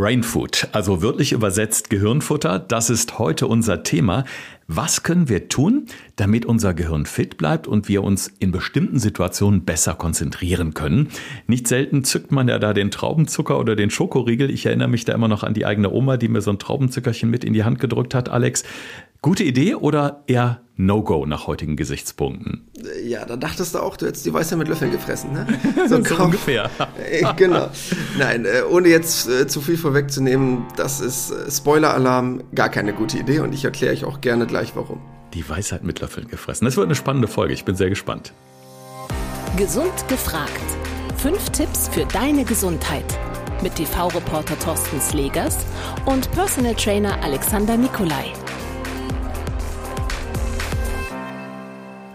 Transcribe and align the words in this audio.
Brain 0.00 0.22
Food, 0.22 0.66
also 0.72 1.02
wörtlich 1.02 1.32
übersetzt 1.32 1.90
Gehirnfutter, 1.90 2.58
das 2.58 2.88
ist 2.88 3.18
heute 3.18 3.46
unser 3.46 3.82
Thema. 3.82 4.24
Was 4.66 5.02
können 5.02 5.28
wir 5.28 5.50
tun, 5.50 5.88
damit 6.16 6.46
unser 6.46 6.72
Gehirn 6.72 7.04
fit 7.04 7.36
bleibt 7.36 7.66
und 7.66 7.86
wir 7.86 8.02
uns 8.02 8.28
in 8.38 8.50
bestimmten 8.50 8.98
Situationen 8.98 9.66
besser 9.66 9.92
konzentrieren 9.92 10.72
können? 10.72 11.08
Nicht 11.46 11.68
selten 11.68 12.02
zückt 12.02 12.32
man 12.32 12.48
ja 12.48 12.58
da 12.58 12.72
den 12.72 12.90
Traubenzucker 12.90 13.60
oder 13.60 13.76
den 13.76 13.90
Schokoriegel. 13.90 14.48
Ich 14.50 14.64
erinnere 14.64 14.88
mich 14.88 15.04
da 15.04 15.12
immer 15.12 15.28
noch 15.28 15.42
an 15.42 15.52
die 15.52 15.66
eigene 15.66 15.90
Oma, 15.90 16.16
die 16.16 16.28
mir 16.28 16.40
so 16.40 16.50
ein 16.50 16.58
Traubenzuckerchen 16.58 17.28
mit 17.28 17.44
in 17.44 17.52
die 17.52 17.64
Hand 17.64 17.78
gedrückt 17.78 18.14
hat. 18.14 18.30
Alex, 18.30 18.64
Gute 19.22 19.44
Idee 19.44 19.74
oder 19.74 20.24
eher 20.26 20.62
No-Go 20.76 21.26
nach 21.26 21.46
heutigen 21.46 21.76
Gesichtspunkten? 21.76 22.70
Ja, 23.04 23.26
da 23.26 23.36
dachtest 23.36 23.74
du 23.74 23.80
auch, 23.80 23.98
du 23.98 24.06
hättest 24.06 24.24
die 24.24 24.32
Weiße 24.32 24.56
mit 24.56 24.66
Löffeln 24.66 24.90
gefressen, 24.90 25.34
ne? 25.34 25.46
So, 25.88 26.02
so 26.02 26.22
ungefähr. 26.22 26.70
Äh, 27.06 27.22
genau. 27.36 27.68
Nein, 28.18 28.46
äh, 28.46 28.62
ohne 28.62 28.88
jetzt 28.88 29.28
äh, 29.28 29.46
zu 29.46 29.60
viel 29.60 29.76
vorwegzunehmen, 29.76 30.64
das 30.76 31.02
ist 31.02 31.34
Spoiler-Alarm, 31.54 32.44
gar 32.54 32.70
keine 32.70 32.94
gute 32.94 33.18
Idee 33.18 33.40
und 33.40 33.52
ich 33.52 33.62
erkläre 33.62 33.92
euch 33.92 34.04
auch 34.04 34.22
gerne 34.22 34.46
gleich 34.46 34.74
warum. 34.74 35.02
Die 35.34 35.46
Weisheit 35.46 35.84
mit 35.84 36.00
Löffeln 36.00 36.28
gefressen. 36.28 36.64
Das 36.64 36.78
wird 36.78 36.86
eine 36.86 36.94
spannende 36.94 37.28
Folge, 37.28 37.52
ich 37.52 37.66
bin 37.66 37.76
sehr 37.76 37.90
gespannt. 37.90 38.32
Gesund 39.58 40.08
gefragt. 40.08 40.50
Fünf 41.18 41.50
Tipps 41.50 41.88
für 41.88 42.06
deine 42.06 42.44
Gesundheit. 42.44 43.04
Mit 43.62 43.74
TV-Reporter 43.74 44.58
Thorsten 44.58 44.98
Slegers 44.98 45.58
und 46.06 46.32
Personal 46.32 46.74
Trainer 46.74 47.22
Alexander 47.22 47.76
Nikolai. 47.76 48.32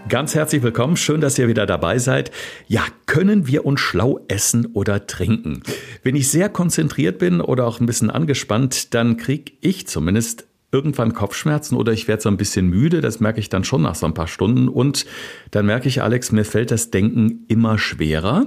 Ganz 0.08 0.36
herzlich 0.36 0.62
willkommen, 0.62 0.96
schön, 0.96 1.20
dass 1.20 1.36
ihr 1.36 1.48
wieder 1.48 1.66
dabei 1.66 1.98
seid. 1.98 2.30
Ja, 2.68 2.82
können 3.06 3.48
wir 3.48 3.66
uns 3.66 3.80
schlau 3.80 4.20
essen 4.28 4.66
oder 4.66 5.08
trinken? 5.08 5.64
Wenn 6.04 6.14
ich 6.14 6.28
sehr 6.30 6.48
konzentriert 6.48 7.18
bin 7.18 7.40
oder 7.40 7.66
auch 7.66 7.80
ein 7.80 7.86
bisschen 7.86 8.10
angespannt, 8.10 8.94
dann 8.94 9.16
kriege 9.16 9.52
ich 9.60 9.88
zumindest 9.88 10.46
irgendwann 10.70 11.12
Kopfschmerzen 11.12 11.76
oder 11.76 11.92
ich 11.92 12.06
werde 12.06 12.22
so 12.22 12.28
ein 12.28 12.36
bisschen 12.36 12.68
müde, 12.68 13.00
das 13.00 13.18
merke 13.18 13.40
ich 13.40 13.48
dann 13.48 13.64
schon 13.64 13.82
nach 13.82 13.96
so 13.96 14.06
ein 14.06 14.14
paar 14.14 14.28
Stunden 14.28 14.68
und 14.68 15.06
dann 15.50 15.66
merke 15.66 15.88
ich, 15.88 16.02
Alex, 16.02 16.30
mir 16.30 16.44
fällt 16.44 16.70
das 16.70 16.92
Denken 16.92 17.44
immer 17.48 17.76
schwerer. 17.76 18.46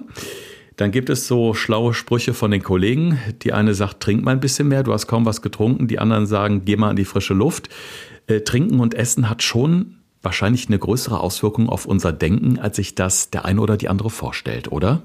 Dann 0.78 0.92
gibt 0.92 1.10
es 1.10 1.28
so 1.28 1.54
schlaue 1.54 1.94
Sprüche 1.94 2.34
von 2.34 2.52
den 2.52 2.64
Kollegen. 2.64 3.20
Die 3.42 3.52
eine 3.52 3.74
sagt, 3.74 4.00
trink 4.00 4.24
mal 4.24 4.32
ein 4.32 4.40
bisschen 4.40 4.70
mehr, 4.70 4.84
du 4.84 4.94
hast 4.94 5.08
kaum 5.08 5.26
was 5.26 5.42
getrunken. 5.42 5.90
Die 5.90 6.00
anderen 6.00 6.26
sagen, 6.26 6.62
geh 6.64 6.78
mal 6.78 6.92
in 6.92 6.96
die 6.96 7.04
frische 7.04 7.34
Luft. 7.34 7.68
Äh, 8.28 8.42
trinken 8.42 8.80
und 8.80 8.94
Essen 8.94 9.30
hat 9.30 9.44
schon 9.44 9.99
wahrscheinlich 10.22 10.68
eine 10.68 10.80
größere 10.80 11.20
Auswirkung 11.20 11.70
auf 11.70 11.86
unser 11.86 12.12
Denken, 12.12 12.60
als 12.60 12.76
sich 12.76 12.96
das 12.96 13.30
der 13.30 13.46
eine 13.46 13.62
oder 13.62 13.78
die 13.78 13.90
andere 13.90 14.10
vorstellt, 14.10 14.72
oder? 14.72 15.04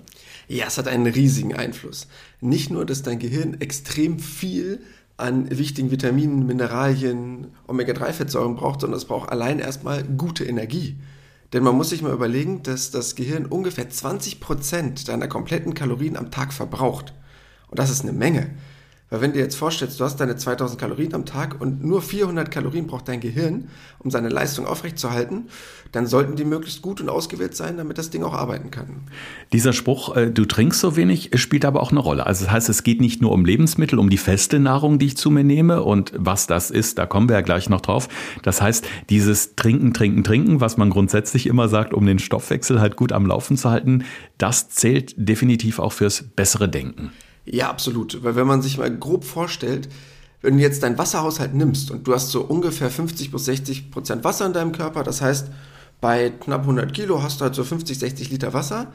Ja, 0.49 0.67
es 0.67 0.77
hat 0.79 0.89
einen 0.89 1.07
riesigen 1.07 1.55
Einfluss. 1.55 2.09
Nicht 2.41 2.71
nur, 2.71 2.85
dass 2.85 3.03
dein 3.03 3.19
Gehirn 3.19 3.61
extrem 3.61 4.19
viel 4.19 4.81
an 5.17 5.49
wichtigen 5.57 5.91
Vitaminen, 5.91 6.47
Mineralien, 6.47 7.47
Omega-3-Fettsäuren 7.69 8.57
braucht, 8.57 8.81
sondern 8.81 8.99
es 8.99 9.05
braucht 9.05 9.31
allein 9.31 9.61
erstmal 9.61 10.03
gute 10.03 10.45
Energie. 10.45 10.97
Denn 11.53 11.63
man 11.63 11.77
muss 11.77 11.91
sich 11.91 12.03
mal 12.03 12.13
überlegen, 12.13 12.65
dass 12.65 12.91
das 12.91 13.15
Gehirn 13.15 13.47
ungefähr 13.47 13.89
20 13.89 14.41
Prozent 14.41 15.09
deiner 15.09 15.29
kompletten 15.29 15.75
Kalorien 15.75 16.17
am 16.17 16.33
Tag 16.33 16.53
verbraucht. 16.53 17.15
Und 17.69 17.79
das 17.79 17.91
ist 17.91 18.03
eine 18.03 18.13
Menge. 18.13 18.51
Weil 19.15 19.21
wenn 19.21 19.31
du 19.31 19.37
dir 19.37 19.45
jetzt 19.45 19.55
vorstellst, 19.55 20.01
du 20.01 20.05
hast 20.05 20.17
deine 20.17 20.35
2000 20.35 20.81
Kalorien 20.81 21.15
am 21.15 21.25
Tag 21.25 21.61
und 21.61 21.85
nur 21.85 22.03
400 22.03 22.51
Kalorien 22.51 22.89
braucht 22.89 23.07
dein 23.07 23.21
Gehirn, 23.21 23.69
um 24.01 24.11
seine 24.11 24.29
Leistung 24.29 24.67
aufrechtzuerhalten, 24.67 25.45
dann 25.93 26.09
sollten 26.09 26.35
die 26.35 26.45
möglichst 26.45 26.83
gut 26.83 27.01
und 27.01 27.09
ausgewählt 27.09 27.55
sein, 27.55 27.77
damit 27.77 27.97
das 27.97 28.11
Ding 28.11 28.25
auch 28.25 28.33
arbeiten 28.33 28.73
kann. 28.73 29.05
Dieser 29.53 29.73
Spruch, 29.73 30.17
äh, 30.17 30.33
du 30.33 30.47
trinkst 30.47 30.81
so 30.81 30.97
wenig, 30.97 31.31
spielt 31.37 31.65
aber 31.65 31.81
auch 31.81 31.93
eine 31.93 32.01
Rolle. 32.01 32.27
Also 32.27 32.45
das 32.47 32.53
heißt, 32.53 32.69
es 32.69 32.83
geht 32.83 33.01
nicht 33.01 33.23
nur 33.23 33.31
um 33.31 33.45
Lebensmittel, 33.45 34.01
um 34.01 34.11
die 34.11 34.19
feste 34.19 34.59
Nahrung, 34.59 34.99
die 34.99 35.07
ich 35.07 35.17
zu 35.17 35.31
mir 35.31 35.45
nehme 35.45 35.85
und 35.85 36.13
was 36.17 36.49
das 36.49 36.73
ist, 36.73 36.99
da 36.99 37.07
kommen 37.07 37.29
wir 37.29 37.37
ja 37.37 37.43
gleich 37.43 37.69
noch 37.69 37.83
drauf. 37.83 38.09
Das 38.43 38.61
heißt, 38.61 38.85
dieses 39.11 39.55
Trinken, 39.55 39.95
Trinken, 39.95 40.25
Trinken, 40.25 40.61
was 40.61 40.77
man 40.77 40.91
grundsätzlich 40.91 41.47
immer 41.47 41.69
sagt, 41.69 41.95
um 41.95 42.05
den 42.05 42.19
Stoffwechsel 42.19 42.81
halt 42.81 42.97
gut 42.97 43.13
am 43.13 43.27
Laufen 43.27 43.57
zu 43.57 43.71
halten, 43.71 44.03
das 44.39 44.71
zählt 44.71 45.15
definitiv 45.17 45.79
auch 45.79 45.93
fürs 45.93 46.25
bessere 46.35 46.69
Denken. 46.69 47.13
Ja, 47.45 47.71
absolut. 47.71 48.23
Weil 48.23 48.37
wenn 48.37 48.47
man 48.47 48.63
sich 48.63 48.79
mal 48.79 48.95
grob 48.97 49.25
vorstellt, 49.25 49.89
wenn 50.43 50.57
du 50.57 50.63
jetzt 50.63 50.83
deinen 50.83 50.99
Wasserhaushalt 50.99 51.55
nimmst 51.55 51.91
und 51.91 52.07
du 52.07 52.15
hast 52.15 52.31
so 52.31 52.43
ungefähr 52.43 52.91
50 52.91 53.31
bis 53.31 53.45
60 53.47 53.91
Prozent 53.91 54.25
Wasser 54.25 54.47
in 54.47 54.53
deinem 54.53 54.73
Körper, 54.73 55.03
das 55.03 55.21
heißt, 55.21 55.49
bei 56.01 56.31
knapp 56.31 56.63
100 56.63 56.93
Kilo 56.93 57.23
hast 57.23 57.41
du 57.41 57.45
halt 57.45 57.55
so 57.55 57.65
50, 57.65 57.99
60 57.99 58.31
Liter 58.31 58.53
Wasser. 58.53 58.93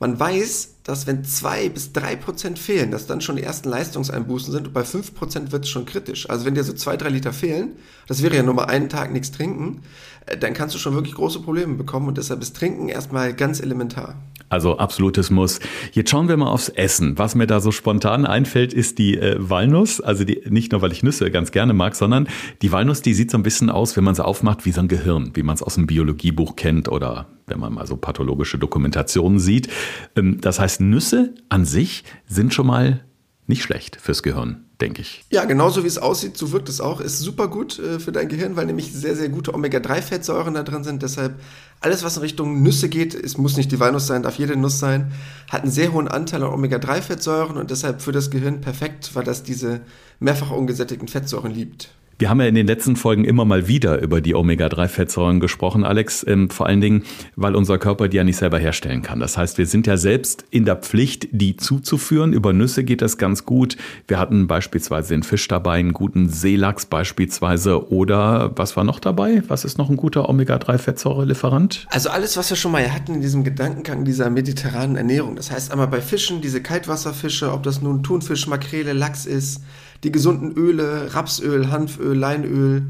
Man 0.00 0.18
weiß, 0.18 0.77
dass 0.88 1.06
wenn 1.06 1.22
zwei 1.22 1.68
bis 1.68 1.92
drei 1.92 2.16
Prozent 2.16 2.58
fehlen, 2.58 2.90
dass 2.90 3.06
dann 3.06 3.20
schon 3.20 3.36
die 3.36 3.42
ersten 3.42 3.68
Leistungseinbußen 3.68 4.52
sind 4.52 4.68
und 4.68 4.72
bei 4.72 4.84
fünf 4.84 5.14
Prozent 5.14 5.52
wird 5.52 5.64
es 5.64 5.70
schon 5.70 5.84
kritisch. 5.84 6.30
Also 6.30 6.46
wenn 6.46 6.54
dir 6.54 6.64
so 6.64 6.72
zwei, 6.72 6.96
drei 6.96 7.10
Liter 7.10 7.34
fehlen, 7.34 7.72
das 8.06 8.22
wäre 8.22 8.34
ja 8.34 8.42
nur 8.42 8.54
mal 8.54 8.64
einen 8.64 8.88
Tag 8.88 9.12
nichts 9.12 9.30
trinken, 9.30 9.82
äh, 10.24 10.38
dann 10.38 10.54
kannst 10.54 10.74
du 10.74 10.78
schon 10.78 10.94
wirklich 10.94 11.14
große 11.14 11.40
Probleme 11.40 11.74
bekommen 11.74 12.08
und 12.08 12.16
deshalb 12.16 12.40
ist 12.40 12.56
Trinken 12.56 12.88
erstmal 12.88 13.34
ganz 13.34 13.60
elementar. 13.60 14.14
Also 14.48 14.78
absolutes 14.78 15.28
Muss. 15.28 15.60
Jetzt 15.92 16.08
schauen 16.08 16.28
wir 16.28 16.38
mal 16.38 16.48
aufs 16.48 16.70
Essen. 16.70 17.18
Was 17.18 17.34
mir 17.34 17.46
da 17.46 17.60
so 17.60 17.70
spontan 17.70 18.24
einfällt, 18.24 18.72
ist 18.72 18.96
die 18.96 19.18
äh, 19.18 19.36
Walnuss. 19.38 20.00
Also 20.00 20.24
die, 20.24 20.40
nicht 20.48 20.72
nur, 20.72 20.80
weil 20.80 20.92
ich 20.92 21.02
Nüsse 21.02 21.30
ganz 21.30 21.52
gerne 21.52 21.74
mag, 21.74 21.96
sondern 21.96 22.28
die 22.62 22.72
Walnuss, 22.72 23.02
die 23.02 23.12
sieht 23.12 23.30
so 23.30 23.36
ein 23.36 23.42
bisschen 23.42 23.68
aus, 23.68 23.94
wenn 23.94 24.04
man 24.04 24.14
sie 24.14 24.24
aufmacht, 24.24 24.64
wie 24.64 24.72
so 24.72 24.80
ein 24.80 24.88
Gehirn, 24.88 25.32
wie 25.34 25.42
man 25.42 25.54
es 25.54 25.62
aus 25.62 25.74
dem 25.74 25.86
Biologiebuch 25.86 26.56
kennt 26.56 26.88
oder 26.88 27.26
wenn 27.48 27.60
man 27.60 27.72
mal 27.72 27.86
so 27.86 27.96
pathologische 27.96 28.58
Dokumentationen 28.58 29.38
sieht. 29.38 29.68
Ähm, 30.16 30.40
das 30.40 30.60
heißt, 30.60 30.77
Nüsse 30.80 31.34
an 31.48 31.64
sich 31.64 32.04
sind 32.26 32.54
schon 32.54 32.66
mal 32.66 33.04
nicht 33.48 33.62
schlecht 33.62 33.96
fürs 33.96 34.22
Gehirn, 34.22 34.66
denke 34.80 35.00
ich. 35.00 35.24
Ja, 35.30 35.46
genauso 35.46 35.82
wie 35.82 35.88
es 35.88 35.96
aussieht, 35.96 36.36
so 36.36 36.52
wirkt 36.52 36.68
es 36.68 36.82
auch. 36.82 37.00
Ist 37.00 37.18
super 37.20 37.48
gut 37.48 37.78
äh, 37.78 37.98
für 37.98 38.12
dein 38.12 38.28
Gehirn, 38.28 38.56
weil 38.56 38.66
nämlich 38.66 38.92
sehr, 38.92 39.16
sehr 39.16 39.30
gute 39.30 39.54
Omega-3-Fettsäuren 39.54 40.54
da 40.54 40.62
drin 40.62 40.84
sind. 40.84 41.02
Deshalb 41.02 41.40
alles, 41.80 42.04
was 42.04 42.16
in 42.16 42.22
Richtung 42.22 42.62
Nüsse 42.62 42.90
geht, 42.90 43.14
es 43.14 43.38
muss 43.38 43.56
nicht 43.56 43.72
die 43.72 43.80
Walnuss 43.80 44.06
sein, 44.06 44.22
darf 44.22 44.38
jede 44.38 44.54
Nuss 44.54 44.78
sein, 44.78 45.12
hat 45.50 45.62
einen 45.62 45.72
sehr 45.72 45.94
hohen 45.94 46.08
Anteil 46.08 46.42
an 46.42 46.52
Omega-3-Fettsäuren 46.52 47.56
und 47.56 47.70
deshalb 47.70 48.02
für 48.02 48.12
das 48.12 48.30
Gehirn 48.30 48.60
perfekt, 48.60 49.10
weil 49.14 49.24
das 49.24 49.42
diese 49.42 49.80
mehrfach 50.20 50.50
ungesättigten 50.50 51.08
Fettsäuren 51.08 51.52
liebt. 51.52 51.90
Wir 52.20 52.30
haben 52.30 52.40
ja 52.40 52.48
in 52.48 52.56
den 52.56 52.66
letzten 52.66 52.96
Folgen 52.96 53.24
immer 53.24 53.44
mal 53.44 53.68
wieder 53.68 54.02
über 54.02 54.20
die 54.20 54.34
Omega-3-Fettsäuren 54.34 55.38
gesprochen, 55.38 55.84
Alex, 55.84 56.26
ähm, 56.26 56.50
vor 56.50 56.66
allen 56.66 56.80
Dingen, 56.80 57.04
weil 57.36 57.54
unser 57.54 57.78
Körper 57.78 58.08
die 58.08 58.16
ja 58.16 58.24
nicht 58.24 58.38
selber 58.38 58.58
herstellen 58.58 59.02
kann. 59.02 59.20
Das 59.20 59.38
heißt, 59.38 59.56
wir 59.56 59.66
sind 59.66 59.86
ja 59.86 59.96
selbst 59.96 60.44
in 60.50 60.64
der 60.64 60.74
Pflicht, 60.74 61.28
die 61.30 61.56
zuzuführen. 61.56 62.32
Über 62.32 62.52
Nüsse 62.52 62.82
geht 62.82 63.02
das 63.02 63.18
ganz 63.18 63.44
gut. 63.44 63.76
Wir 64.08 64.18
hatten 64.18 64.48
beispielsweise 64.48 65.14
den 65.14 65.22
Fisch 65.22 65.46
dabei, 65.46 65.74
einen 65.74 65.92
guten 65.92 66.28
Seelachs 66.28 66.86
beispielsweise. 66.86 67.88
Oder 67.92 68.50
was 68.56 68.76
war 68.76 68.82
noch 68.82 68.98
dabei? 68.98 69.44
Was 69.46 69.64
ist 69.64 69.78
noch 69.78 69.88
ein 69.88 69.96
guter 69.96 70.28
Omega-3-Fettsäurelieferant? 70.28 71.86
Also 71.88 72.10
alles, 72.10 72.36
was 72.36 72.50
wir 72.50 72.56
schon 72.56 72.72
mal 72.72 72.92
hatten 72.92 73.14
in 73.14 73.20
diesem 73.20 73.44
Gedankengang 73.44 74.04
dieser 74.04 74.28
mediterranen 74.28 74.96
Ernährung. 74.96 75.36
Das 75.36 75.52
heißt 75.52 75.70
einmal 75.70 75.86
bei 75.86 76.00
Fischen, 76.00 76.40
diese 76.40 76.60
Kaltwasserfische, 76.60 77.52
ob 77.52 77.62
das 77.62 77.80
nun 77.80 78.02
Thunfisch, 78.02 78.48
Makrele, 78.48 78.92
Lachs 78.92 79.24
ist, 79.24 79.60
die 80.04 80.12
gesunden 80.12 80.52
Öle, 80.52 81.14
Rapsöl, 81.14 81.70
Hanföl, 81.70 82.16
Leinöl, 82.16 82.86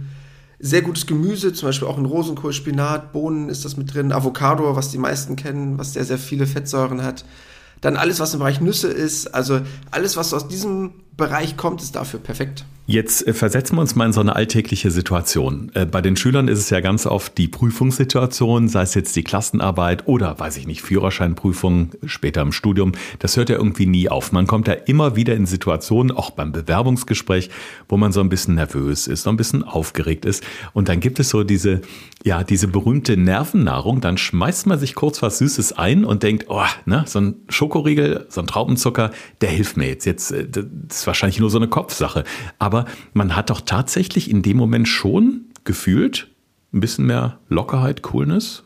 sehr 0.60 0.82
gutes 0.82 1.06
Gemüse, 1.06 1.52
zum 1.52 1.68
Beispiel 1.68 1.88
auch 1.88 1.98
in 1.98 2.04
Rosenkohl, 2.04 2.52
Spinat, 2.52 3.12
Bohnen 3.12 3.48
ist 3.48 3.64
das 3.64 3.76
mit 3.76 3.94
drin, 3.94 4.12
Avocado, 4.12 4.74
was 4.74 4.90
die 4.90 4.98
meisten 4.98 5.36
kennen, 5.36 5.78
was 5.78 5.92
sehr, 5.92 6.04
sehr 6.04 6.18
viele 6.18 6.46
Fettsäuren 6.46 7.02
hat. 7.02 7.24
Dann 7.80 7.96
alles, 7.96 8.18
was 8.18 8.34
im 8.34 8.40
Bereich 8.40 8.60
Nüsse 8.60 8.88
ist, 8.88 9.28
also 9.34 9.60
alles, 9.92 10.16
was 10.16 10.34
aus 10.34 10.48
diesem 10.48 10.94
Bereich 11.18 11.56
kommt, 11.56 11.82
ist 11.82 11.96
dafür 11.96 12.20
perfekt. 12.20 12.64
Jetzt 12.90 13.26
äh, 13.26 13.34
versetzen 13.34 13.76
wir 13.76 13.82
uns 13.82 13.96
mal 13.96 14.06
in 14.06 14.14
so 14.14 14.20
eine 14.20 14.34
alltägliche 14.34 14.90
Situation. 14.90 15.70
Äh, 15.74 15.84
bei 15.84 16.00
den 16.00 16.16
Schülern 16.16 16.48
ist 16.48 16.58
es 16.58 16.70
ja 16.70 16.80
ganz 16.80 17.04
oft 17.04 17.36
die 17.36 17.46
Prüfungssituation, 17.46 18.66
sei 18.68 18.80
es 18.80 18.94
jetzt 18.94 19.14
die 19.14 19.24
Klassenarbeit 19.24 20.08
oder, 20.08 20.38
weiß 20.38 20.56
ich 20.56 20.66
nicht, 20.66 20.80
Führerscheinprüfung 20.80 21.90
später 22.06 22.40
im 22.40 22.50
Studium. 22.50 22.92
Das 23.18 23.36
hört 23.36 23.50
ja 23.50 23.56
irgendwie 23.56 23.84
nie 23.84 24.08
auf. 24.08 24.32
Man 24.32 24.46
kommt 24.46 24.68
ja 24.68 24.72
immer 24.72 25.16
wieder 25.16 25.34
in 25.34 25.44
Situationen, 25.44 26.16
auch 26.16 26.30
beim 26.30 26.50
Bewerbungsgespräch, 26.50 27.50
wo 27.90 27.98
man 27.98 28.12
so 28.12 28.20
ein 28.20 28.30
bisschen 28.30 28.54
nervös 28.54 29.06
ist, 29.06 29.24
so 29.24 29.28
ein 29.28 29.36
bisschen 29.36 29.64
aufgeregt 29.64 30.24
ist. 30.24 30.42
Und 30.72 30.88
dann 30.88 31.00
gibt 31.00 31.20
es 31.20 31.28
so 31.28 31.44
diese, 31.44 31.82
ja, 32.24 32.42
diese 32.42 32.68
berühmte 32.68 33.18
Nervennahrung. 33.18 34.00
Dann 34.00 34.16
schmeißt 34.16 34.66
man 34.66 34.78
sich 34.78 34.94
kurz 34.94 35.20
was 35.20 35.36
Süßes 35.36 35.74
ein 35.76 36.06
und 36.06 36.22
denkt, 36.22 36.46
oh, 36.48 36.64
ne, 36.86 37.04
so 37.06 37.20
ein 37.20 37.34
Schokoriegel, 37.50 38.24
so 38.30 38.40
ein 38.40 38.46
Traubenzucker, 38.46 39.10
der 39.42 39.50
hilft 39.50 39.76
mir 39.76 39.88
jetzt. 39.88 40.06
Jetzt, 40.06 40.30
äh, 40.30 40.46
das 40.48 41.06
wahrscheinlich 41.08 41.40
nur 41.40 41.50
so 41.50 41.58
eine 41.58 41.66
Kopfsache. 41.66 42.22
Aber 42.60 42.84
man 43.12 43.34
hat 43.34 43.50
doch 43.50 43.60
tatsächlich 43.60 44.30
in 44.30 44.42
dem 44.42 44.56
Moment 44.56 44.86
schon 44.86 45.46
gefühlt 45.64 46.28
ein 46.72 46.80
bisschen 46.80 47.06
mehr 47.06 47.40
Lockerheit, 47.48 48.02
Coolness. 48.02 48.62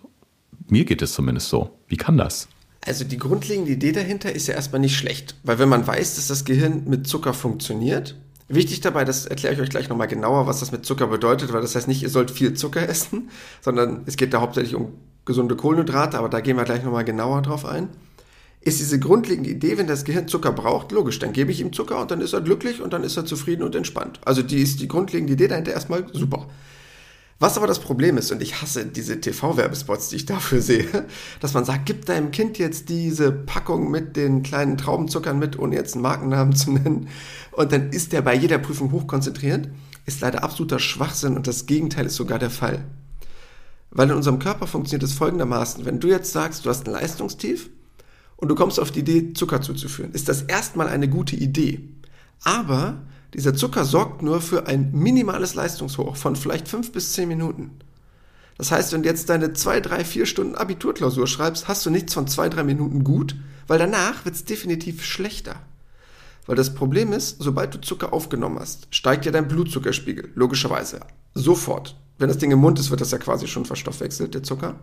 Mir 0.69 0.85
geht 0.85 1.01
es 1.01 1.15
zumindest 1.15 1.49
so. 1.49 1.79
Wie 1.89 1.97
kann 1.97 2.19
das? 2.19 2.49
Also 2.85 3.05
die 3.05 3.19
grundlegende 3.19 3.73
Idee 3.73 3.93
dahinter 3.93 4.33
ist 4.33 4.49
ja 4.49 4.55
erstmal 4.55 4.81
nicht 4.81 4.97
schlecht, 4.97 5.37
weil 5.45 5.59
wenn 5.59 5.69
man 5.69 5.87
weiß, 5.87 6.17
dass 6.17 6.27
das 6.27 6.45
Gehirn 6.45 6.83
mit 6.87 7.07
Zucker 7.07 7.33
funktioniert, 7.33 8.17
wichtig 8.49 8.81
dabei, 8.81 9.05
das 9.05 9.25
erkläre 9.27 9.55
ich 9.55 9.61
euch 9.61 9.71
gleich 9.71 9.89
nochmal 9.89 10.09
genauer, 10.09 10.49
was 10.49 10.61
das 10.61 10.73
mit 10.73 10.85
Zucker 10.85 11.07
bedeutet, 11.07 11.53
weil 11.53 11.63
das 11.63 11.77
heißt 11.77 11.87
nicht, 11.87 12.03
ihr 12.03 12.11
sollt 12.11 12.33
viel 12.33 12.55
Zucker 12.55 12.87
essen, 12.89 13.31
sondern 13.61 14.03
es 14.07 14.17
geht 14.17 14.35
da 14.35 14.41
hauptsächlich 14.41 14.75
um 14.75 14.89
gesunde 15.25 15.55
Kohlenhydrate, 15.55 16.19
aber 16.19 16.29
da 16.29 16.41
gehen 16.41 16.57
wir 16.57 16.65
gleich 16.65 16.83
nochmal 16.83 17.05
genauer 17.05 17.43
drauf 17.43 17.65
ein 17.65 17.89
ist 18.65 18.79
diese 18.79 19.01
grundlegende 19.01 19.51
Idee, 19.51 19.77
wenn 19.77 19.89
das 19.89 20.05
Gehirn 20.05 20.29
Zucker 20.29 20.53
braucht, 20.53 20.93
logisch, 20.93 21.19
dann 21.19 21.33
gebe 21.33 21.51
ich 21.51 21.61
ihm 21.61 21.73
Zucker 21.73 22.01
und 22.01 22.11
dann 22.11 22.21
ist 22.21 22.33
er 22.33 22.41
glücklich 22.41 22.81
und 22.81 22.93
dann 22.93 23.03
ist 23.03 23.17
er 23.17 23.25
zufrieden 23.25 23.63
und 23.63 23.75
entspannt. 23.75 24.21
Also 24.25 24.43
die 24.43 24.63
ist 24.63 24.81
die 24.81 24.89
grundlegende 24.89 25.33
Idee 25.33 25.49
dahinter 25.49 25.73
erstmal 25.73 26.07
super. 26.13 26.47
Was 27.41 27.57
aber 27.57 27.67
das 27.67 27.81
Problem 27.81 28.19
ist, 28.19 28.31
und 28.31 28.41
ich 28.41 28.63
hasse 28.63 28.87
diese 28.87 29.21
TV-Werbespots, 29.21 30.11
die 30.11 30.17
ich 30.17 30.27
dafür 30.27 30.61
sehe, 30.61 30.87
dass 31.41 31.55
man 31.55 31.65
sagt, 31.65 31.87
gib 31.87 32.07
deinem 32.07 32.31
Kind 32.31 32.57
jetzt 32.57 32.89
diese 32.89 33.33
Packung 33.33 33.91
mit 33.91 34.17
den 34.17 34.45
kleinen 34.45 34.79
Traubenzuckern 34.79 35.41
mit, 35.41 35.59
ohne 35.59 35.75
jetzt 35.75 35.95
einen 35.95 36.03
Markennamen 36.03 36.55
zu 36.55 36.71
nennen, 36.71 37.09
und 37.51 37.73
dann 37.73 37.91
ist 37.91 38.13
der 38.13 38.23
bei 38.23 38.35
jeder 38.35 38.59
Prüfung 38.59 38.93
hochkonzentriert, 38.93 39.69
ist 40.07 40.21
leider 40.21 40.45
absoluter 40.45 40.79
Schwachsinn 40.79 41.37
und 41.37 41.49
das 41.49 41.67
Gegenteil 41.67 42.07
ist 42.07 42.15
sogar 42.15 42.39
der 42.39 42.51
Fall. 42.51 42.85
Weil 43.91 44.09
in 44.11 44.17
unserem 44.17 44.39
Körper 44.39 44.69
funktioniert 44.69 45.03
es 45.03 45.13
folgendermaßen, 45.13 45.85
wenn 45.85 45.99
du 45.99 46.09
jetzt 46.09 46.33
sagst, 46.33 46.65
du 46.65 46.71
hast 46.71 46.87
ein 46.87 46.93
Leistungstief 46.93 47.71
und 48.43 48.49
du 48.49 48.57
kommst 48.57 48.81
auf 48.81 48.91
die 48.91 48.99
Idee, 48.99 49.35
Zucker 49.35 49.63
zuzuführen, 49.63 50.11
ist 50.15 50.29
das 50.29 50.43
erstmal 50.43 50.89
eine 50.89 51.09
gute 51.09 51.37
Idee. 51.37 51.89
Aber 52.43 53.01
dieser 53.35 53.55
Zucker 53.55 53.85
sorgt 53.85 54.21
nur 54.21 54.41
für 54.41 54.67
ein 54.67 54.91
minimales 54.91 55.55
Leistungshoch 55.55 56.17
von 56.17 56.35
vielleicht 56.35 56.67
fünf 56.67 56.91
bis 56.91 57.13
zehn 57.13 57.29
Minuten. 57.29 57.71
Das 58.59 58.73
heißt, 58.73 58.93
wenn 58.93 59.05
du 59.05 59.09
jetzt 59.09 59.29
deine 59.29 59.53
zwei, 59.53 59.79
drei, 59.79 60.05
vier 60.05 60.27
Stunden 60.27 60.57
Abiturklausur 60.57 61.29
schreibst, 61.29 61.69
hast 61.69 61.87
du 61.87 61.91
nichts 61.91 62.15
von 62.15 62.27
zwei, 62.27 62.49
drei 62.49 62.65
Minuten 62.65 63.05
gut, 63.05 63.37
weil 63.69 63.79
danach 63.79 64.25
wird 64.25 64.35
es 64.35 64.45
definitiv 64.45 65.05
schlechter. 65.05 65.55
Weil 66.47 66.57
das 66.57 66.75
Problem 66.75 67.13
ist, 67.13 67.37
sobald 67.39 67.73
du 67.73 67.81
Zucker 67.81 68.13
aufgenommen 68.13 68.59
hast, 68.59 68.89
steigt 68.91 69.25
ja 69.25 69.31
dein 69.31 69.47
Blutzuckerspiegel, 69.47 70.33
logischerweise. 70.35 70.99
Sofort. 71.35 71.97
Wenn 72.19 72.27
das 72.27 72.39
Ding 72.39 72.51
im 72.51 72.59
Mund 72.59 72.81
ist, 72.81 72.91
wird 72.91 73.03
das 73.03 73.13
ja 73.13 73.19
quasi 73.19 73.47
schon 73.47 73.67
verstoffwechselt, 73.67 74.35
der 74.35 74.43
Zucker. 74.43 74.81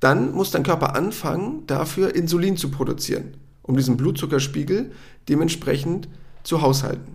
Dann 0.00 0.32
muss 0.32 0.50
dein 0.50 0.62
Körper 0.62 0.96
anfangen, 0.96 1.66
dafür 1.66 2.14
Insulin 2.14 2.56
zu 2.56 2.70
produzieren, 2.70 3.34
um 3.62 3.76
diesen 3.76 3.96
Blutzuckerspiegel 3.96 4.90
dementsprechend 5.28 6.08
zu 6.42 6.62
haushalten. 6.62 7.14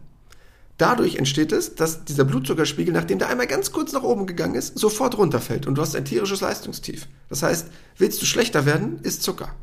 Dadurch 0.77 1.15
entsteht 1.15 1.51
es, 1.51 1.75
dass 1.75 2.03
dieser 2.03 2.25
Blutzuckerspiegel, 2.25 2.93
nachdem 2.93 3.17
der 3.17 3.29
einmal 3.29 3.47
ganz 3.47 3.71
kurz 3.71 3.93
nach 3.93 4.03
oben 4.03 4.27
gegangen 4.27 4.55
ist, 4.55 4.77
sofort 4.77 5.17
runterfällt 5.17 5.67
und 5.67 5.75
du 5.75 5.81
hast 5.81 5.95
ein 5.95 6.05
tierisches 6.05 6.41
Leistungstief. 6.41 7.07
Das 7.29 7.43
heißt, 7.43 7.67
willst 7.97 8.21
du 8.21 8.25
schlechter 8.25 8.65
werden, 8.65 8.99
ist 9.01 9.23
Zucker. 9.23 9.55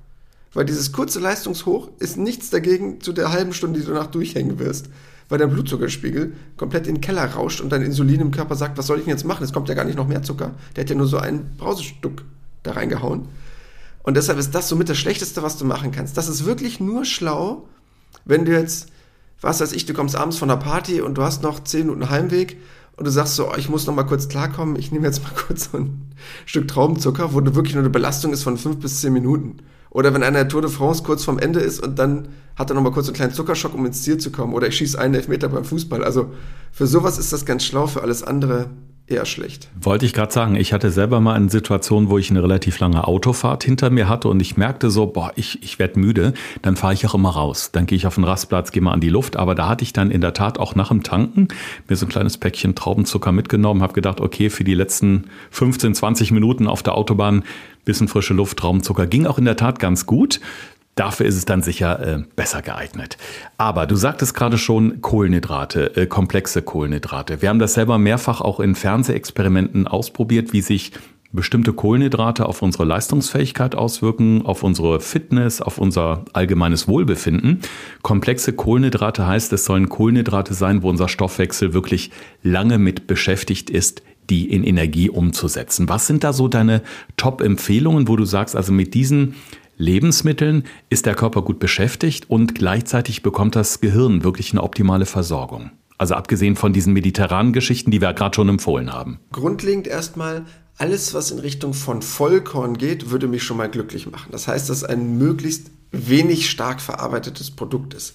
Weil 0.55 0.65
dieses 0.65 0.93
kurze 0.93 1.21
Leistungshoch 1.21 1.91
ist 1.99 2.17
nichts 2.17 2.51
dagegen 2.51 3.01
zu 3.01 3.13
der 3.13 3.31
halben 3.31 3.53
Stunde, 3.53 3.79
die 3.79 3.87
du 3.87 3.93
danach 3.93 4.09
durchhängen 4.09 4.59
wirst. 4.59 4.89
Weil 5.29 5.39
dein 5.39 5.51
Blutzuckerspiegel 5.51 6.35
komplett 6.57 6.87
in 6.87 6.97
den 6.97 7.01
Keller 7.01 7.25
rauscht 7.25 7.61
und 7.61 7.71
dein 7.71 7.83
Insulin 7.83 8.21
im 8.21 8.31
Körper 8.33 8.55
sagt, 8.55 8.77
was 8.77 8.87
soll 8.87 8.99
ich 8.99 9.05
denn 9.05 9.13
jetzt 9.13 9.25
machen? 9.25 9.45
Es 9.45 9.53
kommt 9.53 9.69
ja 9.69 9.75
gar 9.75 9.85
nicht 9.85 9.97
noch 9.97 10.09
mehr 10.09 10.23
Zucker. 10.23 10.55
Der 10.77 10.85
hat 10.85 10.91
ja 10.91 10.97
nur 10.97 11.07
so 11.07 11.19
ein 11.19 11.57
Brausestück 11.57 12.25
da 12.63 12.73
reingehauen. 12.73 13.29
Und 14.03 14.17
deshalb 14.17 14.39
ist 14.39 14.55
das 14.55 14.69
somit 14.69 14.89
das 14.89 14.99
Schlechteste, 14.99 15.43
was 15.43 15.59
du 15.59 15.65
machen 15.65 15.93
kannst. 15.93 16.17
Das 16.17 16.29
ist 16.29 16.45
wirklich 16.45 16.81
nur 16.81 17.05
schlau, 17.05 17.69
wenn 18.25 18.45
du 18.45 18.53
jetzt 18.53 18.89
was 19.43 19.61
weiß 19.61 19.73
ich, 19.73 19.85
du 19.85 19.93
kommst 19.93 20.17
abends 20.17 20.39
von 20.39 20.49
der 20.49 20.57
Party 20.57 21.01
und 21.01 21.19
du 21.19 21.23
hast 21.23 21.43
noch 21.43 21.63
zehn 21.63 21.87
Minuten 21.87 22.09
Heimweg 22.09 22.57
und 22.97 23.07
du 23.07 23.11
sagst 23.11 23.35
so, 23.35 23.51
oh, 23.51 23.55
ich 23.57 23.69
muss 23.69 23.87
noch 23.87 23.95
mal 23.95 24.05
kurz 24.05 24.29
klarkommen, 24.29 24.77
ich 24.77 24.93
nehme 24.93 25.07
jetzt 25.07 25.23
mal 25.23 25.33
kurz 25.47 25.71
so 25.71 25.79
ein 25.79 26.13
Stück 26.47 26.69
Traubenzucker, 26.69 27.35
wo 27.35 27.41
du 27.41 27.55
wirklich 27.55 27.75
nur 27.75 27.83
eine 27.83 27.91
Belastung 27.91 28.33
ist 28.33 28.45
von 28.45 28.57
fünf 28.57 28.79
bis 28.79 29.01
zehn 29.01 29.13
Minuten. 29.13 29.59
Oder 29.91 30.15
wenn 30.15 30.23
einer 30.23 30.49
Tour 30.49 30.63
de 30.63 30.71
France 30.71 31.03
kurz 31.03 31.25
vorm 31.25 31.39
Ende 31.39 31.61
ist 31.61 31.83
und 31.83 31.99
dann 31.99 32.29
hat 32.57 32.71
er 32.71 32.75
noch 32.75 32.83
mal 32.83 32.93
kurz 32.93 33.09
einen 33.09 33.17
kleinen 33.17 33.35
Zuckerschock, 33.35 33.75
um 33.75 33.85
ins 33.85 34.03
Ziel 34.03 34.17
zu 34.17 34.31
kommen. 34.31 34.55
Oder 34.55 34.69
ich 34.69 34.77
schieße 34.77 34.99
einen 34.99 35.15
Elfmeter 35.15 35.49
beim 35.51 35.65
Fußball. 35.65 36.03
Also 36.03 36.33
für 36.71 36.87
sowas 36.87 37.19
ist 37.19 37.33
das 37.33 37.45
ganz 37.45 37.65
schlau, 37.65 37.87
für 37.87 38.01
alles 38.01 38.23
andere 38.23 38.71
eher 39.07 39.27
schlecht. 39.27 39.69
Wollte 39.81 40.07
ich 40.07 40.15
gerade 40.15 40.33
sagen, 40.33 40.57
ich 40.57 40.73
hatte 40.73 40.91
selber 40.91 41.21
mal 41.21 41.35
eine 41.35 41.51
Situation, 41.51 42.09
wo 42.09 42.19
ich 42.19 42.31
eine 42.31 42.43
relativ 42.43 42.79
lange 42.79 43.07
Autofahrt 43.07 43.65
hinter 43.65 43.91
mir 43.91 44.09
hatte 44.09 44.29
und 44.29 44.41
ich 44.41 44.57
merkte 44.57 44.91
so, 44.91 45.07
boah, 45.07 45.33
ich, 45.37 45.63
ich 45.63 45.79
werde 45.79 45.99
müde, 45.99 46.35
dann 46.63 46.77
fahre 46.77 46.95
ich 46.95 47.07
auch 47.07 47.15
immer 47.15 47.31
raus. 47.31 47.71
Dann 47.73 47.87
gehe 47.87 47.97
ich 47.97 48.07
auf 48.07 48.15
den 48.15 48.25
Rastplatz, 48.25 48.73
gehe 48.73 48.83
mal 48.83 48.93
an 48.93 49.01
die 49.01 49.09
Luft. 49.09 49.37
Aber 49.37 49.55
da 49.55 49.69
hatte 49.69 49.85
ich 49.85 49.93
dann 49.93 50.11
in 50.11 50.21
der 50.21 50.35
Tat 50.35 50.59
auch 50.59 50.75
nach 50.75 50.89
dem 50.89 51.03
Tanken 51.03 51.49
mir 51.89 51.97
so 51.97 52.07
ein 52.07 52.11
kleines 52.11 52.39
Päckchen 52.39 52.75
Traubenzucker 52.75 53.33
mitgenommen, 53.33 53.83
habe 53.83 53.93
gedacht, 53.93 54.21
okay, 54.21 54.51
für 54.51 54.65
die 54.65 54.75
letzten 54.75 55.25
15, 55.51 55.95
20 55.95 56.31
Minuten 56.31 56.67
auf 56.67 56.83
der 56.83 56.95
Autobahn 56.95 57.45
bisschen 57.85 58.09
frische 58.09 58.35
Luft, 58.35 58.59
Traubenzucker 58.59 59.07
ging 59.07 59.27
auch 59.27 59.39
in 59.39 59.45
der 59.45 59.57
Tat 59.57 59.79
ganz 59.79 60.07
gut. 60.07 60.41
Dafür 60.95 61.25
ist 61.25 61.37
es 61.37 61.47
dann 61.47 61.63
sicher 61.63 62.07
äh, 62.07 62.23
besser 62.37 62.61
geeignet. 62.61 63.17
Aber 63.57 63.87
du 63.87 63.97
sagtest 63.97 64.35
gerade 64.35 64.59
schon 64.59 65.01
Kohlenhydrate, 65.01 65.97
äh, 65.97 66.07
komplexe 66.07 66.61
Kohlenhydrate. 66.61 67.41
Wir 67.41 67.49
haben 67.49 67.59
das 67.59 67.75
selber 67.75 67.97
mehrfach 67.97 68.43
auch 68.43 68.61
in 68.61 68.75
Fernsehexperimenten 68.75 69.87
ausprobiert, 69.87 70.53
wie 70.53 70.61
sich 70.61 70.93
bestimmte 71.33 71.73
Kohlenhydrate 71.73 72.47
auf 72.47 72.61
unsere 72.63 72.85
Leistungsfähigkeit 72.85 73.75
auswirken, 73.75 74.45
auf 74.45 74.63
unsere 74.63 75.01
Fitness, 75.01 75.63
auf 75.63 75.79
unser 75.79 76.25
allgemeines 76.35 76.89
Wohlbefinden. 76.89 77.61
Komplexe 78.03 78.53
Kohlenhydrate 78.53 79.27
heißt, 79.27 79.53
es 79.55 79.65
sollen 79.65 79.89
Kohlenhydrate 79.89 80.53
sein, 80.55 80.83
wo 80.83 80.91
unser 80.91 81.09
Stoffwechsel 81.09 81.73
wirklich 81.73 82.11
lange 82.43 82.79
mit 82.79 83.07
beschäftigt 83.07 83.71
ist, 83.71 84.03
die 84.31 84.51
in 84.51 84.63
Energie 84.63 85.11
umzusetzen. 85.11 85.89
Was 85.89 86.07
sind 86.07 86.23
da 86.23 86.33
so 86.33 86.49
deine 86.49 86.83
Top-Empfehlungen, 87.17 88.09
wo 88.09 88.17
du 88.17 88.25
sagst, 88.25 88.55
also 88.55 88.73
mit 88.73 88.95
diesen 88.95 89.35
Lebensmitteln 89.83 90.65
ist 90.91 91.07
der 91.07 91.17
Körper 91.17 91.43
gut 91.43 91.59
beschäftigt 91.59 92.31
und 92.31 92.55
gleichzeitig 92.55 93.23
bekommt 93.23 93.57
das 93.57 93.81
Gehirn 93.81 94.23
wirklich 94.23 94.53
eine 94.53 94.63
optimale 94.63 95.07
Versorgung. 95.07 95.73
Also 95.99 96.15
abgesehen 96.15 96.55
von 96.55 96.73
diesen 96.73 96.93
mediterranen 96.93 97.53
Geschichten, 97.53 97.91
die 97.91 98.01
wir 98.01 98.13
gerade 98.13 98.35
schon 98.37 98.49
empfohlen 98.49 98.93
haben. 98.93 99.19
Grundlegend 99.33 99.89
erstmal, 99.89 100.47
alles, 100.79 101.15
was 101.15 101.33
in 101.33 101.41
Richtung 101.41 101.75
von 101.75 102.01
Vollkorn 102.01 102.79
geht, 102.79 103.11
würde 103.11 103.27
mich 103.27 103.43
schon 103.43 103.57
mal 103.57 103.69
glücklich 103.69 104.09
machen. 104.09 104.31
Das 104.31 104.47
heißt, 104.47 104.71
dass 104.71 104.85
ein 104.85 105.19
möglichst 105.19 105.73
wenig 105.91 106.49
stark 106.49 106.81
verarbeitetes 106.81 107.51
Produkt 107.51 107.93
ist. 107.93 108.15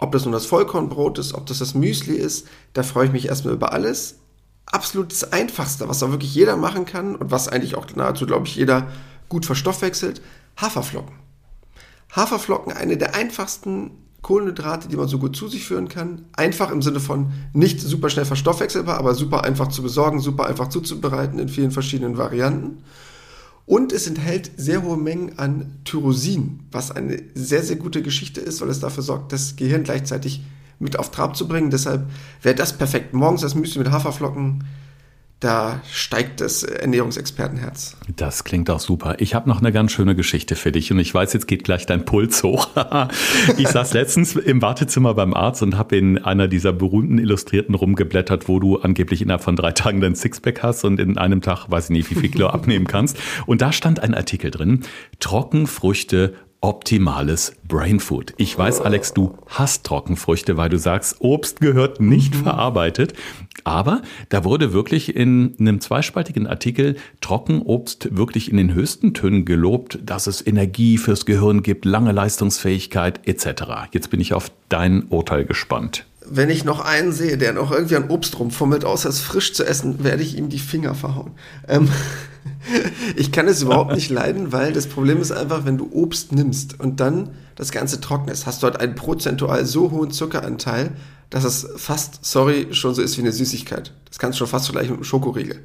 Ob 0.00 0.10
das 0.10 0.24
nun 0.24 0.32
das 0.32 0.46
Vollkornbrot 0.46 1.18
ist, 1.18 1.34
ob 1.34 1.46
das 1.46 1.60
das 1.60 1.74
Müsli 1.74 2.16
ist, 2.16 2.48
da 2.72 2.82
freue 2.82 3.06
ich 3.06 3.12
mich 3.12 3.28
erstmal 3.28 3.54
über 3.54 3.72
alles. 3.72 4.18
Absolut 4.66 5.12
das 5.12 5.32
Einfachste, 5.32 5.88
was 5.88 6.02
auch 6.02 6.10
wirklich 6.10 6.34
jeder 6.34 6.56
machen 6.56 6.86
kann 6.86 7.14
und 7.14 7.30
was 7.30 7.48
eigentlich 7.48 7.76
auch 7.76 7.86
nahezu, 7.94 8.26
glaube 8.26 8.48
ich, 8.48 8.56
jeder 8.56 8.88
gut 9.28 9.46
verstoffwechselt, 9.46 10.20
Haferflocken. 10.56 11.16
Haferflocken, 12.12 12.72
eine 12.72 12.96
der 12.96 13.14
einfachsten 13.14 13.90
Kohlenhydrate, 14.22 14.88
die 14.88 14.96
man 14.96 15.06
so 15.06 15.18
gut 15.18 15.36
zu 15.36 15.48
sich 15.48 15.64
führen 15.64 15.88
kann. 15.88 16.24
Einfach 16.32 16.70
im 16.70 16.82
Sinne 16.82 16.98
von 16.98 17.32
nicht 17.52 17.80
super 17.80 18.08
schnell 18.08 18.24
verstoffwechselbar, 18.24 18.98
aber 18.98 19.14
super 19.14 19.44
einfach 19.44 19.68
zu 19.68 19.82
besorgen, 19.82 20.20
super 20.20 20.46
einfach 20.46 20.68
zuzubereiten 20.68 21.38
in 21.38 21.48
vielen 21.48 21.70
verschiedenen 21.70 22.16
Varianten. 22.16 22.82
Und 23.66 23.92
es 23.92 24.06
enthält 24.06 24.50
sehr 24.56 24.82
hohe 24.82 24.96
Mengen 24.96 25.38
an 25.38 25.78
Tyrosin, 25.84 26.60
was 26.70 26.90
eine 26.90 27.22
sehr, 27.34 27.62
sehr 27.62 27.76
gute 27.76 28.02
Geschichte 28.02 28.40
ist, 28.40 28.60
weil 28.60 28.68
es 28.68 28.80
dafür 28.80 29.02
sorgt, 29.02 29.32
das 29.32 29.56
Gehirn 29.56 29.84
gleichzeitig 29.84 30.42
mit 30.78 30.98
auf 30.98 31.10
Trab 31.10 31.36
zu 31.36 31.46
bringen. 31.48 31.70
Deshalb 31.70 32.08
wäre 32.42 32.54
das 32.54 32.76
perfekt. 32.76 33.14
Morgens 33.14 33.42
das 33.42 33.54
Müsli 33.54 33.78
mit 33.78 33.90
Haferflocken, 33.90 34.64
da 35.44 35.82
steigt 35.92 36.40
das 36.40 36.62
Ernährungsexpertenherz. 36.62 37.98
Das 38.16 38.44
klingt 38.44 38.70
auch 38.70 38.80
super. 38.80 39.16
Ich 39.18 39.34
habe 39.34 39.46
noch 39.46 39.60
eine 39.60 39.72
ganz 39.72 39.92
schöne 39.92 40.14
Geschichte 40.14 40.56
für 40.56 40.72
dich 40.72 40.90
und 40.90 40.98
ich 40.98 41.12
weiß, 41.12 41.34
jetzt 41.34 41.46
geht 41.46 41.64
gleich 41.64 41.84
dein 41.84 42.06
Puls 42.06 42.42
hoch. 42.42 42.68
ich 43.58 43.68
saß 43.68 43.92
letztens 43.92 44.36
im 44.36 44.62
Wartezimmer 44.62 45.12
beim 45.12 45.34
Arzt 45.34 45.62
und 45.62 45.76
habe 45.76 45.96
in 45.96 46.16
einer 46.16 46.48
dieser 46.48 46.72
berühmten 46.72 47.18
Illustrierten 47.18 47.74
rumgeblättert, 47.74 48.48
wo 48.48 48.58
du 48.58 48.78
angeblich 48.78 49.20
innerhalb 49.20 49.44
von 49.44 49.54
drei 49.54 49.72
Tagen 49.72 50.00
dein 50.00 50.14
Sixpack 50.14 50.62
hast 50.62 50.82
und 50.84 50.98
in 50.98 51.18
einem 51.18 51.42
Tag, 51.42 51.70
weiß 51.70 51.84
ich 51.84 51.90
nicht, 51.90 52.10
wie 52.10 52.14
viel 52.14 52.30
Kilo 52.30 52.46
abnehmen 52.48 52.86
kannst. 52.86 53.18
Und 53.44 53.60
da 53.60 53.70
stand 53.70 54.00
ein 54.00 54.14
Artikel 54.14 54.50
drin, 54.50 54.84
Trockenfrüchte 55.20 56.32
optimales 56.64 57.52
Brainfood. 57.68 58.32
Ich 58.38 58.56
weiß, 58.56 58.80
Alex, 58.80 59.12
du 59.12 59.36
hast 59.48 59.84
Trockenfrüchte, 59.84 60.56
weil 60.56 60.70
du 60.70 60.78
sagst, 60.78 61.16
Obst 61.18 61.60
gehört 61.60 62.00
nicht 62.00 62.34
mhm. 62.34 62.44
verarbeitet. 62.44 63.12
Aber 63.64 64.00
da 64.30 64.44
wurde 64.44 64.72
wirklich 64.72 65.14
in 65.14 65.54
einem 65.60 65.82
zweispaltigen 65.82 66.46
Artikel 66.46 66.96
Trockenobst 67.20 68.16
wirklich 68.16 68.50
in 68.50 68.56
den 68.56 68.72
höchsten 68.72 69.12
Tönen 69.12 69.44
gelobt, 69.44 69.98
dass 70.06 70.26
es 70.26 70.46
Energie 70.46 70.96
fürs 70.96 71.26
Gehirn 71.26 71.62
gibt, 71.62 71.84
lange 71.84 72.12
Leistungsfähigkeit 72.12 73.28
etc. 73.28 73.64
Jetzt 73.92 74.08
bin 74.08 74.20
ich 74.20 74.32
auf 74.32 74.50
dein 74.70 75.04
Urteil 75.10 75.44
gespannt. 75.44 76.06
Wenn 76.26 76.48
ich 76.48 76.64
noch 76.64 76.80
einen 76.80 77.12
sehe, 77.12 77.36
der 77.36 77.52
noch 77.52 77.72
irgendwie 77.72 77.96
an 77.96 78.08
Obst 78.08 78.38
rumfummelt, 78.38 78.86
außer 78.86 79.10
es 79.10 79.20
frisch 79.20 79.52
zu 79.52 79.66
essen, 79.66 80.02
werde 80.02 80.22
ich 80.22 80.38
ihm 80.38 80.48
die 80.48 80.58
Finger 80.58 80.94
verhauen. 80.94 81.32
Ähm 81.68 81.90
ich 83.16 83.32
kann 83.32 83.48
es 83.48 83.62
überhaupt 83.62 83.94
nicht 83.94 84.10
leiden, 84.10 84.52
weil 84.52 84.72
das 84.72 84.86
Problem 84.86 85.20
ist 85.20 85.32
einfach, 85.32 85.64
wenn 85.64 85.78
du 85.78 85.88
Obst 85.92 86.32
nimmst 86.32 86.80
und 86.80 87.00
dann 87.00 87.30
das 87.56 87.70
Ganze 87.70 88.00
trocken 88.00 88.28
ist, 88.28 88.46
hast 88.46 88.62
du 88.62 88.66
halt 88.66 88.80
einen 88.80 88.94
prozentual 88.94 89.64
so 89.64 89.90
hohen 89.90 90.10
Zuckeranteil, 90.10 90.92
dass 91.30 91.44
es 91.44 91.68
fast, 91.76 92.24
sorry, 92.24 92.68
schon 92.72 92.94
so 92.94 93.02
ist 93.02 93.16
wie 93.16 93.22
eine 93.22 93.32
Süßigkeit. 93.32 93.92
Das 94.08 94.18
kannst 94.18 94.36
du 94.36 94.40
schon 94.40 94.50
fast 94.50 94.66
vergleichen 94.66 94.90
mit 94.90 94.98
einem 94.98 95.04
Schokoriegel. 95.04 95.60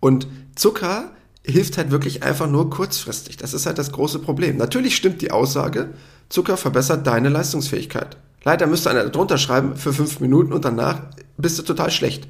Und 0.00 0.26
Zucker 0.54 1.12
hilft 1.44 1.76
halt 1.76 1.90
wirklich 1.90 2.22
einfach 2.22 2.48
nur 2.48 2.70
kurzfristig. 2.70 3.36
Das 3.36 3.52
ist 3.52 3.66
halt 3.66 3.78
das 3.78 3.92
große 3.92 4.20
Problem. 4.20 4.56
Natürlich 4.56 4.96
stimmt 4.96 5.22
die 5.22 5.30
Aussage, 5.30 5.90
Zucker 6.28 6.56
verbessert 6.56 7.06
deine 7.06 7.28
Leistungsfähigkeit. 7.28 8.16
Leider 8.44 8.66
müsste 8.66 8.90
einer 8.90 9.08
drunter 9.08 9.38
schreiben 9.38 9.76
für 9.76 9.92
fünf 9.92 10.20
Minuten 10.20 10.52
und 10.52 10.64
danach 10.64 11.00
bist 11.36 11.58
du 11.58 11.62
total 11.62 11.90
schlecht. 11.90 12.28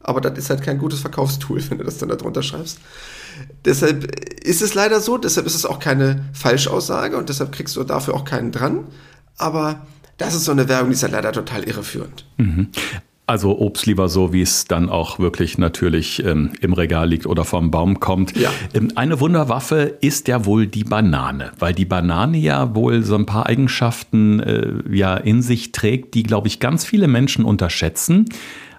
aber 0.00 0.20
das 0.20 0.38
ist 0.38 0.48
halt 0.50 0.62
kein 0.62 0.78
gutes 0.78 1.00
Verkaufstool, 1.00 1.62
wenn 1.70 1.78
du 1.78 1.84
das 1.84 1.98
dann 1.98 2.08
da 2.08 2.16
drunter 2.16 2.42
schreibst. 2.42 2.78
Deshalb 3.64 4.04
ist 4.44 4.62
es 4.62 4.74
leider 4.74 5.00
so, 5.00 5.18
deshalb 5.18 5.46
ist 5.46 5.54
es 5.54 5.66
auch 5.66 5.78
keine 5.78 6.24
Falschaussage 6.32 7.16
und 7.16 7.28
deshalb 7.28 7.52
kriegst 7.52 7.76
du 7.76 7.84
dafür 7.84 8.14
auch 8.14 8.24
keinen 8.24 8.52
dran. 8.52 8.84
Aber 9.36 9.86
das 10.16 10.34
ist 10.34 10.44
so 10.44 10.52
eine 10.52 10.68
Werbung, 10.68 10.88
die 10.88 10.94
ist 10.94 11.02
ja 11.02 11.08
leider 11.08 11.32
total 11.32 11.64
irreführend. 11.64 12.26
Mhm. 12.36 12.68
Also 13.28 13.58
Obst 13.58 13.84
lieber 13.84 14.08
so, 14.08 14.32
wie 14.32 14.40
es 14.40 14.64
dann 14.64 14.88
auch 14.88 15.18
wirklich 15.18 15.58
natürlich 15.58 16.24
ähm, 16.24 16.52
im 16.62 16.72
Regal 16.72 17.10
liegt 17.10 17.26
oder 17.26 17.44
vom 17.44 17.70
Baum 17.70 18.00
kommt. 18.00 18.34
Ja. 18.34 18.50
Ähm, 18.72 18.90
eine 18.94 19.20
Wunderwaffe 19.20 19.98
ist 20.00 20.28
ja 20.28 20.46
wohl 20.46 20.66
die 20.66 20.84
Banane, 20.84 21.52
weil 21.58 21.74
die 21.74 21.84
Banane 21.84 22.38
ja 22.38 22.74
wohl 22.74 23.02
so 23.02 23.16
ein 23.16 23.26
paar 23.26 23.44
Eigenschaften 23.44 24.40
äh, 24.40 24.72
ja 24.90 25.14
in 25.14 25.42
sich 25.42 25.72
trägt, 25.72 26.14
die, 26.14 26.22
glaube 26.22 26.48
ich, 26.48 26.58
ganz 26.58 26.86
viele 26.86 27.06
Menschen 27.06 27.44
unterschätzen. 27.44 28.30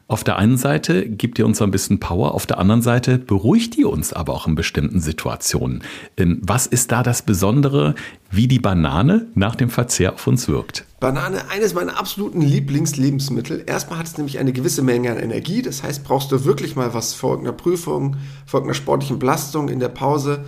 Auf 0.10 0.24
der 0.24 0.38
einen 0.38 0.58
Seite 0.58 1.08
gibt 1.08 1.38
ihr 1.38 1.46
uns 1.46 1.62
ein 1.62 1.70
bisschen 1.70 2.00
Power, 2.00 2.34
auf 2.34 2.48
der 2.48 2.58
anderen 2.58 2.82
Seite 2.82 3.20
beruhigt 3.20 3.78
ihr 3.78 3.92
uns 3.92 4.12
aber 4.12 4.34
auch 4.34 4.48
in 4.48 4.56
bestimmten 4.56 5.02
Situationen. 5.02 5.84
Ähm, 6.18 6.42
was 6.42 6.66
ist 6.66 6.92
da 6.92 7.04
das 7.04 7.22
Besondere, 7.22 7.94
wie 8.32 8.48
die 8.48 8.58
Banane 8.58 9.28
nach 9.36 9.56
dem 9.56 9.70
Verzehr 9.70 10.16
auf 10.16 10.26
uns 10.26 10.48
wirkt? 10.48 10.86
Banane, 11.00 11.52
eines 11.52 11.76
meiner 11.76 12.00
absoluten 12.00 12.42
Lieblingslebensmittel. 12.42 13.64
Erstmal 13.68 14.00
hat 14.00 14.08
es 14.08 14.18
nämlich 14.18 14.40
eine 14.40 14.52
gewisse 14.52 14.82
Menge 14.82 15.12
an 15.12 15.20
Energie. 15.20 15.62
Das 15.62 15.84
heißt, 15.84 16.04
brauchst 16.04 16.32
du 16.32 16.44
wirklich 16.44 16.76
mal 16.76 16.96
was 16.96 17.14
vor 17.14 17.34
irgendeiner 17.34 17.58
Prüfung, 17.58 18.16
vor 18.48 18.62
irgendeiner 18.62 18.82
sportlichen 18.82 19.20
Belastung 19.20 19.70
in 19.70 19.80
der 19.80 19.90
Pause, 19.90 20.44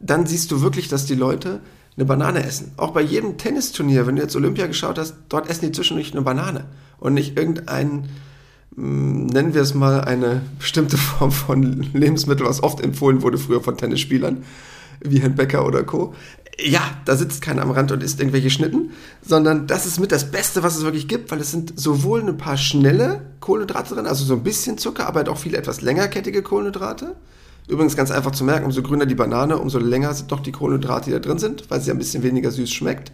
dann 0.00 0.24
siehst 0.24 0.50
du 0.52 0.62
wirklich, 0.62 0.88
dass 0.88 1.04
die 1.04 1.14
Leute 1.14 1.60
eine 1.98 2.06
Banane 2.06 2.42
essen. 2.42 2.72
Auch 2.78 2.92
bei 2.92 3.02
jedem 3.02 3.36
Tennisturnier, 3.36 4.06
wenn 4.06 4.16
du 4.16 4.22
jetzt 4.22 4.36
Olympia 4.36 4.66
geschaut 4.66 4.98
hast, 4.98 5.16
dort 5.28 5.50
essen 5.50 5.66
die 5.66 5.72
zwischendurch 5.72 6.12
eine 6.12 6.22
Banane 6.22 6.64
und 6.98 7.12
nicht 7.12 7.36
irgendeinen 7.36 8.08
nennen 8.76 9.54
wir 9.54 9.62
es 9.62 9.74
mal, 9.74 10.02
eine 10.02 10.42
bestimmte 10.58 10.96
Form 10.96 11.32
von 11.32 11.62
Lebensmittel, 11.92 12.46
was 12.46 12.62
oft 12.62 12.80
empfohlen 12.80 13.22
wurde 13.22 13.38
früher 13.38 13.62
von 13.62 13.76
Tennisspielern, 13.76 14.44
wie 15.00 15.20
Herrn 15.20 15.34
Becker 15.34 15.66
oder 15.66 15.82
Co. 15.82 16.14
Ja, 16.58 16.80
da 17.04 17.16
sitzt 17.16 17.42
keiner 17.42 17.62
am 17.62 17.70
Rand 17.70 17.92
und 17.92 18.02
isst 18.02 18.18
irgendwelche 18.18 18.48
Schnitten, 18.48 18.92
sondern 19.20 19.66
das 19.66 19.84
ist 19.84 20.00
mit 20.00 20.10
das 20.10 20.30
Beste, 20.30 20.62
was 20.62 20.76
es 20.76 20.84
wirklich 20.84 21.06
gibt, 21.06 21.30
weil 21.30 21.40
es 21.40 21.50
sind 21.50 21.78
sowohl 21.78 22.22
ein 22.22 22.38
paar 22.38 22.56
schnelle 22.56 23.20
Kohlenhydrate 23.40 23.94
drin, 23.94 24.06
also 24.06 24.24
so 24.24 24.34
ein 24.34 24.42
bisschen 24.42 24.78
Zucker, 24.78 25.06
aber 25.06 25.18
halt 25.18 25.28
auch 25.28 25.36
viele 25.36 25.58
etwas 25.58 25.82
längerkettige 25.82 26.42
Kohlenhydrate. 26.42 27.14
Übrigens 27.68 27.96
ganz 27.96 28.10
einfach 28.10 28.30
zu 28.30 28.44
merken, 28.44 28.64
umso 28.64 28.82
grüner 28.82 29.04
die 29.04 29.14
Banane, 29.14 29.58
umso 29.58 29.78
länger 29.78 30.14
sind 30.14 30.32
doch 30.32 30.40
die 30.40 30.52
Kohlenhydrate, 30.52 31.06
die 31.06 31.12
da 31.12 31.18
drin 31.18 31.38
sind, 31.38 31.68
weil 31.68 31.80
sie 31.80 31.90
ein 31.90 31.98
bisschen 31.98 32.22
weniger 32.22 32.50
süß 32.50 32.70
schmeckt. 32.70 33.12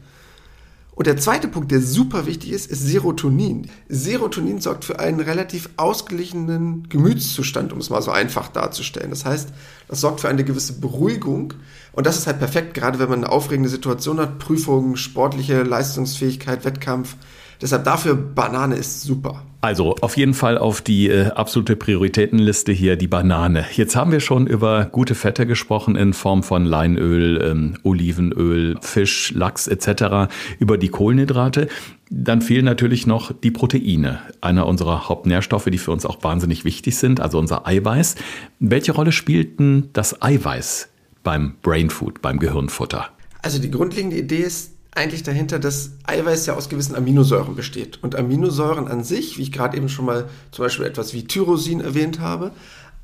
Und 0.94 1.06
der 1.06 1.16
zweite 1.16 1.48
Punkt, 1.48 1.70
der 1.70 1.80
super 1.80 2.26
wichtig 2.26 2.52
ist, 2.52 2.70
ist 2.70 2.86
Serotonin. 2.86 3.70
Serotonin 3.88 4.60
sorgt 4.60 4.84
für 4.84 5.00
einen 5.00 5.20
relativ 5.20 5.70
ausgeglichenen 5.78 6.86
Gemütszustand, 6.90 7.72
um 7.72 7.78
es 7.78 7.88
mal 7.88 8.02
so 8.02 8.10
einfach 8.10 8.48
darzustellen. 8.48 9.08
Das 9.08 9.24
heißt, 9.24 9.48
das 9.88 10.00
sorgt 10.02 10.20
für 10.20 10.28
eine 10.28 10.44
gewisse 10.44 10.74
Beruhigung. 10.74 11.54
Und 11.92 12.06
das 12.06 12.18
ist 12.18 12.26
halt 12.26 12.40
perfekt, 12.40 12.74
gerade 12.74 12.98
wenn 12.98 13.08
man 13.08 13.24
eine 13.24 13.32
aufregende 13.32 13.70
Situation 13.70 14.20
hat, 14.20 14.38
Prüfungen, 14.38 14.96
sportliche 14.98 15.62
Leistungsfähigkeit, 15.62 16.66
Wettkampf. 16.66 17.16
Deshalb 17.62 17.84
dafür 17.84 18.16
Banane 18.16 18.74
ist 18.74 19.02
super. 19.02 19.44
Also 19.60 19.94
auf 20.00 20.16
jeden 20.16 20.34
Fall 20.34 20.58
auf 20.58 20.80
die 20.80 21.08
äh, 21.08 21.28
absolute 21.28 21.76
Prioritätenliste 21.76 22.72
hier 22.72 22.96
die 22.96 23.06
Banane. 23.06 23.64
Jetzt 23.72 23.94
haben 23.94 24.10
wir 24.10 24.18
schon 24.18 24.48
über 24.48 24.86
gute 24.86 25.14
Fette 25.14 25.46
gesprochen 25.46 25.94
in 25.94 26.12
Form 26.12 26.42
von 26.42 26.64
Leinöl, 26.64 27.40
ähm, 27.40 27.74
Olivenöl, 27.84 28.76
Fisch, 28.80 29.30
Lachs 29.30 29.68
etc. 29.68 30.32
Über 30.58 30.76
die 30.78 30.88
Kohlenhydrate. 30.88 31.68
Dann 32.10 32.42
fehlen 32.42 32.64
natürlich 32.64 33.06
noch 33.06 33.30
die 33.32 33.52
Proteine, 33.52 34.18
einer 34.40 34.66
unserer 34.66 35.08
Hauptnährstoffe, 35.08 35.66
die 35.66 35.78
für 35.78 35.92
uns 35.92 36.04
auch 36.04 36.24
wahnsinnig 36.24 36.64
wichtig 36.64 36.96
sind, 36.96 37.20
also 37.20 37.38
unser 37.38 37.64
Eiweiß. 37.64 38.16
Welche 38.58 38.90
Rolle 38.90 39.12
spielt 39.12 39.60
denn 39.60 39.90
das 39.92 40.20
Eiweiß 40.20 40.88
beim 41.22 41.54
Brainfood, 41.62 42.20
beim 42.20 42.40
Gehirnfutter? 42.40 43.10
Also 43.42 43.60
die 43.60 43.70
grundlegende 43.70 44.16
Idee 44.16 44.42
ist, 44.42 44.71
eigentlich 44.94 45.22
dahinter, 45.22 45.58
dass 45.58 45.92
Eiweiß 46.04 46.46
ja 46.46 46.54
aus 46.54 46.68
gewissen 46.68 46.94
Aminosäuren 46.94 47.56
besteht. 47.56 48.02
Und 48.02 48.14
Aminosäuren 48.14 48.88
an 48.88 49.04
sich, 49.04 49.38
wie 49.38 49.42
ich 49.42 49.52
gerade 49.52 49.76
eben 49.76 49.88
schon 49.88 50.04
mal 50.04 50.28
zum 50.50 50.64
Beispiel 50.64 50.84
etwas 50.84 51.14
wie 51.14 51.24
Tyrosin 51.24 51.80
erwähnt 51.80 52.20
habe, 52.20 52.52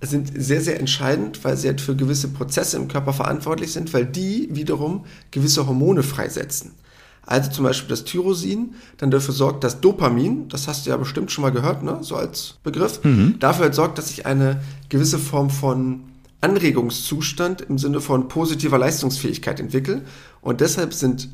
sind 0.00 0.30
sehr, 0.36 0.60
sehr 0.60 0.78
entscheidend, 0.78 1.42
weil 1.44 1.56
sie 1.56 1.68
halt 1.68 1.80
für 1.80 1.96
gewisse 1.96 2.28
Prozesse 2.28 2.76
im 2.76 2.88
Körper 2.88 3.12
verantwortlich 3.12 3.72
sind, 3.72 3.92
weil 3.94 4.06
die 4.06 4.48
wiederum 4.52 5.06
gewisse 5.30 5.66
Hormone 5.66 6.02
freisetzen. 6.02 6.72
Also 7.26 7.50
zum 7.50 7.64
Beispiel 7.64 7.88
das 7.88 8.04
Tyrosin 8.04 8.74
dann 8.98 9.10
dafür 9.10 9.34
sorgt, 9.34 9.64
dass 9.64 9.80
Dopamin, 9.80 10.48
das 10.48 10.68
hast 10.68 10.86
du 10.86 10.90
ja 10.90 10.96
bestimmt 10.96 11.30
schon 11.30 11.42
mal 11.42 11.50
gehört, 11.50 11.82
ne? 11.82 11.98
so 12.00 12.16
als 12.16 12.54
Begriff, 12.62 13.02
mhm. 13.02 13.38
dafür 13.38 13.64
halt 13.64 13.74
sorgt, 13.74 13.98
dass 13.98 14.08
sich 14.08 14.24
eine 14.24 14.62
gewisse 14.88 15.18
Form 15.18 15.50
von 15.50 16.04
Anregungszustand 16.40 17.62
im 17.62 17.76
Sinne 17.78 18.00
von 18.00 18.28
positiver 18.28 18.78
Leistungsfähigkeit 18.78 19.58
entwickelt. 19.58 20.02
Und 20.40 20.60
deshalb 20.60 20.94
sind 20.94 21.28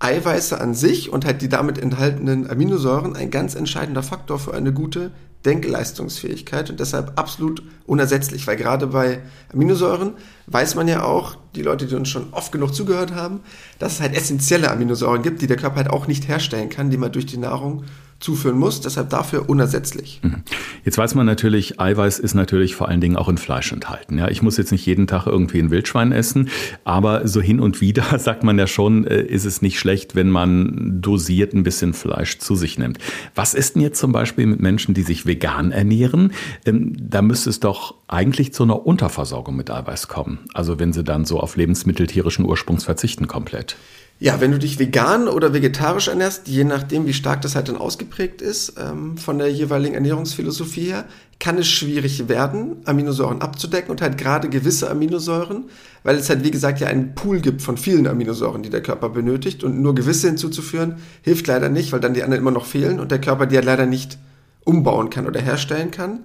Eiweiße 0.00 0.60
an 0.60 0.74
sich 0.74 1.12
und 1.12 1.24
halt 1.24 1.42
die 1.42 1.48
damit 1.48 1.78
enthaltenen 1.78 2.50
Aminosäuren 2.50 3.14
ein 3.16 3.30
ganz 3.30 3.54
entscheidender 3.54 4.02
Faktor 4.02 4.38
für 4.38 4.54
eine 4.54 4.72
gute 4.72 5.12
Denkleistungsfähigkeit 5.44 6.70
und 6.70 6.80
deshalb 6.80 7.18
absolut 7.18 7.62
unersetzlich, 7.86 8.46
weil 8.46 8.56
gerade 8.56 8.88
bei 8.88 9.20
Aminosäuren 9.52 10.14
weiß 10.46 10.74
man 10.74 10.88
ja 10.88 11.02
auch, 11.04 11.36
die 11.54 11.62
Leute, 11.62 11.86
die 11.86 11.94
uns 11.94 12.08
schon 12.08 12.32
oft 12.32 12.52
genug 12.52 12.74
zugehört 12.74 13.14
haben, 13.14 13.40
dass 13.78 13.94
es 13.94 14.00
halt 14.00 14.14
essentielle 14.14 14.70
Aminosäuren 14.70 15.22
gibt, 15.22 15.42
die 15.42 15.46
der 15.46 15.56
Körper 15.56 15.76
halt 15.76 15.90
auch 15.90 16.06
nicht 16.06 16.28
herstellen 16.28 16.68
kann, 16.68 16.90
die 16.90 16.96
man 16.96 17.12
durch 17.12 17.26
die 17.26 17.38
Nahrung 17.38 17.84
zuführen 18.20 18.58
muss, 18.58 18.82
deshalb 18.82 19.08
dafür 19.08 19.48
unersetzlich. 19.48 20.20
Mhm. 20.22 20.42
Jetzt 20.84 20.98
weiß 20.98 21.14
man 21.14 21.24
natürlich, 21.24 21.80
Eiweiß 21.80 22.18
ist 22.18 22.34
natürlich 22.34 22.74
vor 22.74 22.88
allen 22.88 23.00
Dingen 23.00 23.16
auch 23.16 23.30
in 23.30 23.38
Fleisch 23.38 23.72
enthalten. 23.72 24.18
Ja, 24.18 24.28
ich 24.28 24.42
muss 24.42 24.58
jetzt 24.58 24.72
nicht 24.72 24.84
jeden 24.84 25.06
Tag 25.06 25.26
irgendwie 25.26 25.58
ein 25.58 25.70
Wildschwein 25.70 26.12
essen, 26.12 26.50
aber 26.84 27.26
so 27.26 27.40
hin 27.40 27.60
und 27.60 27.80
wieder 27.80 28.04
sagt 28.18 28.44
man 28.44 28.58
ja 28.58 28.66
schon, 28.66 29.06
äh, 29.06 29.22
ist 29.22 29.46
es 29.46 29.62
nicht 29.62 29.78
schlecht, 29.78 30.14
wenn 30.14 30.28
man 30.28 31.00
dosiert 31.00 31.54
ein 31.54 31.62
bisschen 31.62 31.94
Fleisch 31.94 32.38
zu 32.38 32.54
sich 32.54 32.78
nimmt. 32.78 32.98
Was 33.34 33.54
ist 33.54 33.74
denn 33.74 33.82
jetzt 33.82 33.98
zum 33.98 34.12
Beispiel 34.12 34.46
mit 34.46 34.60
Menschen, 34.60 34.92
die 34.92 35.02
sich 35.02 35.24
vegan 35.24 35.72
ernähren? 35.72 36.32
Ähm, 36.66 36.94
da 36.98 37.22
müsste 37.22 37.48
es 37.48 37.60
doch 37.60 37.94
eigentlich 38.06 38.52
zu 38.52 38.64
einer 38.64 38.86
Unterversorgung 38.86 39.56
mit 39.56 39.70
Eiweiß 39.70 40.08
kommen. 40.08 40.40
Also 40.52 40.78
wenn 40.78 40.92
sie 40.92 41.04
dann 41.04 41.24
so 41.24 41.39
auf 41.42 41.56
Lebensmittel 41.56 42.06
tierischen 42.06 42.44
Ursprungs 42.44 42.84
verzichten 42.84 43.26
komplett. 43.26 43.76
Ja, 44.22 44.38
wenn 44.38 44.52
du 44.52 44.58
dich 44.58 44.78
vegan 44.78 45.28
oder 45.28 45.54
vegetarisch 45.54 46.08
ernährst, 46.08 46.46
je 46.46 46.64
nachdem, 46.64 47.06
wie 47.06 47.14
stark 47.14 47.40
das 47.40 47.54
halt 47.54 47.68
dann 47.68 47.78
ausgeprägt 47.78 48.42
ist, 48.42 48.74
ähm, 48.78 49.16
von 49.16 49.38
der 49.38 49.50
jeweiligen 49.50 49.94
Ernährungsphilosophie 49.94 50.90
her, 50.90 51.06
kann 51.38 51.56
es 51.56 51.68
schwierig 51.68 52.28
werden, 52.28 52.82
Aminosäuren 52.84 53.40
abzudecken 53.40 53.90
und 53.90 54.02
halt 54.02 54.18
gerade 54.18 54.50
gewisse 54.50 54.90
Aminosäuren, 54.90 55.70
weil 56.02 56.16
es 56.16 56.28
halt 56.28 56.44
wie 56.44 56.50
gesagt 56.50 56.80
ja 56.80 56.88
einen 56.88 57.14
Pool 57.14 57.40
gibt 57.40 57.62
von 57.62 57.78
vielen 57.78 58.06
Aminosäuren, 58.06 58.62
die 58.62 58.68
der 58.68 58.82
Körper 58.82 59.08
benötigt 59.08 59.64
und 59.64 59.80
nur 59.80 59.94
gewisse 59.94 60.26
hinzuzuführen, 60.26 60.96
hilft 61.22 61.46
leider 61.46 61.70
nicht, 61.70 61.90
weil 61.92 62.00
dann 62.00 62.12
die 62.12 62.22
anderen 62.22 62.42
immer 62.42 62.50
noch 62.50 62.66
fehlen 62.66 63.00
und 63.00 63.10
der 63.10 63.22
Körper 63.22 63.46
die 63.46 63.56
halt 63.56 63.64
leider 63.64 63.86
nicht 63.86 64.18
umbauen 64.64 65.08
kann 65.08 65.26
oder 65.26 65.40
herstellen 65.40 65.90
kann. 65.90 66.20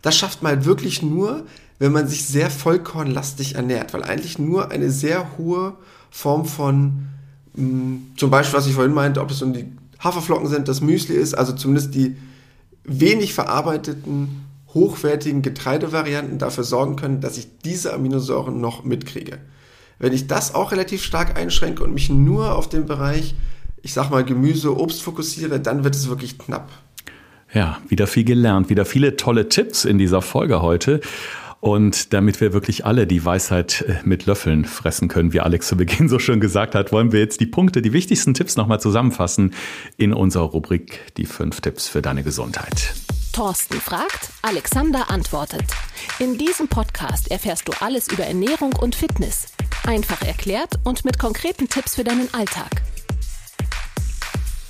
Das 0.00 0.16
schafft 0.16 0.42
man 0.42 0.52
halt 0.52 0.64
wirklich 0.64 1.02
nur, 1.02 1.44
wenn 1.78 1.92
man 1.92 2.08
sich 2.08 2.24
sehr 2.24 2.50
vollkornlastig 2.50 3.56
ernährt, 3.56 3.94
weil 3.94 4.04
eigentlich 4.04 4.38
nur 4.38 4.70
eine 4.70 4.90
sehr 4.90 5.36
hohe 5.38 5.74
Form 6.10 6.44
von 6.44 7.08
zum 7.54 8.30
Beispiel, 8.30 8.58
was 8.58 8.66
ich 8.66 8.74
vorhin 8.74 8.94
meinte, 8.94 9.20
ob 9.20 9.30
es 9.30 9.40
um 9.40 9.52
die 9.52 9.66
Haferflocken 10.00 10.48
sind, 10.48 10.66
das 10.66 10.80
Müsli 10.80 11.14
ist, 11.14 11.34
also 11.34 11.52
zumindest 11.52 11.94
die 11.94 12.16
wenig 12.82 13.32
verarbeiteten, 13.32 14.44
hochwertigen 14.74 15.42
Getreidevarianten 15.42 16.38
dafür 16.38 16.64
sorgen 16.64 16.96
können, 16.96 17.20
dass 17.20 17.38
ich 17.38 17.46
diese 17.64 17.94
Aminosäuren 17.94 18.60
noch 18.60 18.82
mitkriege. 18.84 19.38
Wenn 20.00 20.12
ich 20.12 20.26
das 20.26 20.54
auch 20.54 20.72
relativ 20.72 21.04
stark 21.04 21.38
einschränke 21.38 21.84
und 21.84 21.94
mich 21.94 22.10
nur 22.10 22.56
auf 22.56 22.68
den 22.68 22.86
Bereich, 22.86 23.36
ich 23.82 23.92
sag 23.92 24.10
mal, 24.10 24.24
Gemüse, 24.24 24.76
Obst 24.76 25.02
fokussiere, 25.02 25.60
dann 25.60 25.84
wird 25.84 25.94
es 25.94 26.08
wirklich 26.08 26.38
knapp. 26.38 26.70
Ja, 27.52 27.78
wieder 27.88 28.08
viel 28.08 28.24
gelernt, 28.24 28.68
wieder 28.68 28.84
viele 28.84 29.16
tolle 29.16 29.48
Tipps 29.48 29.84
in 29.84 29.98
dieser 29.98 30.22
Folge 30.22 30.60
heute. 30.60 31.00
Und 31.64 32.12
damit 32.12 32.42
wir 32.42 32.52
wirklich 32.52 32.84
alle 32.84 33.06
die 33.06 33.24
Weisheit 33.24 33.86
äh, 33.88 33.94
mit 34.04 34.26
Löffeln 34.26 34.66
fressen 34.66 35.08
können, 35.08 35.32
wie 35.32 35.40
Alex 35.40 35.68
zu 35.68 35.78
Beginn 35.78 36.10
so 36.10 36.18
schön 36.18 36.38
gesagt 36.38 36.74
hat, 36.74 36.92
wollen 36.92 37.10
wir 37.10 37.20
jetzt 37.20 37.40
die 37.40 37.46
Punkte, 37.46 37.80
die 37.80 37.94
wichtigsten 37.94 38.34
Tipps 38.34 38.56
nochmal 38.56 38.80
zusammenfassen 38.80 39.54
in 39.96 40.12
unserer 40.12 40.44
Rubrik 40.44 41.00
Die 41.16 41.24
fünf 41.24 41.62
Tipps 41.62 41.88
für 41.88 42.02
deine 42.02 42.22
Gesundheit. 42.22 42.92
Thorsten 43.32 43.80
fragt, 43.80 44.28
Alexander 44.42 45.10
antwortet. 45.10 45.64
In 46.18 46.36
diesem 46.36 46.68
Podcast 46.68 47.30
erfährst 47.30 47.66
du 47.66 47.72
alles 47.80 48.12
über 48.12 48.24
Ernährung 48.24 48.74
und 48.74 48.94
Fitness. 48.94 49.46
Einfach 49.86 50.20
erklärt 50.20 50.74
und 50.84 51.06
mit 51.06 51.18
konkreten 51.18 51.70
Tipps 51.70 51.94
für 51.94 52.04
deinen 52.04 52.28
Alltag. 52.34 52.82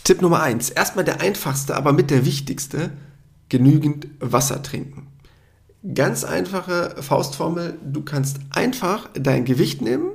Tipp 0.04 0.22
Nummer 0.22 0.44
eins: 0.44 0.70
Erstmal 0.70 1.04
der 1.04 1.20
einfachste, 1.20 1.74
aber 1.74 1.92
mit 1.92 2.12
der 2.12 2.24
wichtigste. 2.24 2.92
Genügend 3.48 4.06
Wasser 4.20 4.62
trinken. 4.62 5.08
Ganz 5.92 6.24
einfache 6.24 6.94
Faustformel. 7.02 7.78
Du 7.84 8.02
kannst 8.02 8.38
einfach 8.50 9.10
dein 9.12 9.44
Gewicht 9.44 9.82
nehmen, 9.82 10.12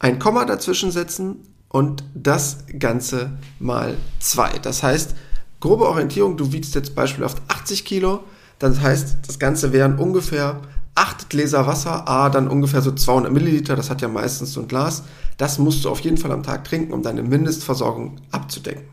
ein 0.00 0.18
Komma 0.18 0.44
dazwischen 0.44 0.90
setzen 0.90 1.36
und 1.68 2.02
das 2.14 2.64
Ganze 2.78 3.30
mal 3.60 3.96
zwei. 4.18 4.58
Das 4.58 4.82
heißt, 4.82 5.14
grobe 5.60 5.86
Orientierung, 5.88 6.36
du 6.36 6.52
wiegst 6.52 6.74
jetzt 6.74 6.96
beispielsweise 6.96 7.42
80 7.46 7.84
Kilo, 7.84 8.24
Das 8.58 8.80
heißt, 8.80 9.18
das 9.26 9.38
Ganze 9.38 9.72
wären 9.72 9.98
ungefähr 9.98 10.60
8 10.94 11.30
Gläser 11.30 11.66
Wasser, 11.66 12.08
a 12.08 12.28
dann 12.28 12.48
ungefähr 12.48 12.80
so 12.80 12.92
200 12.92 13.32
Milliliter, 13.32 13.76
das 13.76 13.90
hat 13.90 14.00
ja 14.02 14.08
meistens 14.08 14.52
so 14.52 14.60
ein 14.60 14.68
Glas. 14.68 15.04
Das 15.36 15.58
musst 15.58 15.84
du 15.84 15.90
auf 15.90 16.00
jeden 16.00 16.16
Fall 16.16 16.30
am 16.32 16.42
Tag 16.42 16.64
trinken, 16.64 16.92
um 16.92 17.02
deine 17.02 17.22
Mindestversorgung 17.22 18.20
abzudecken. 18.30 18.84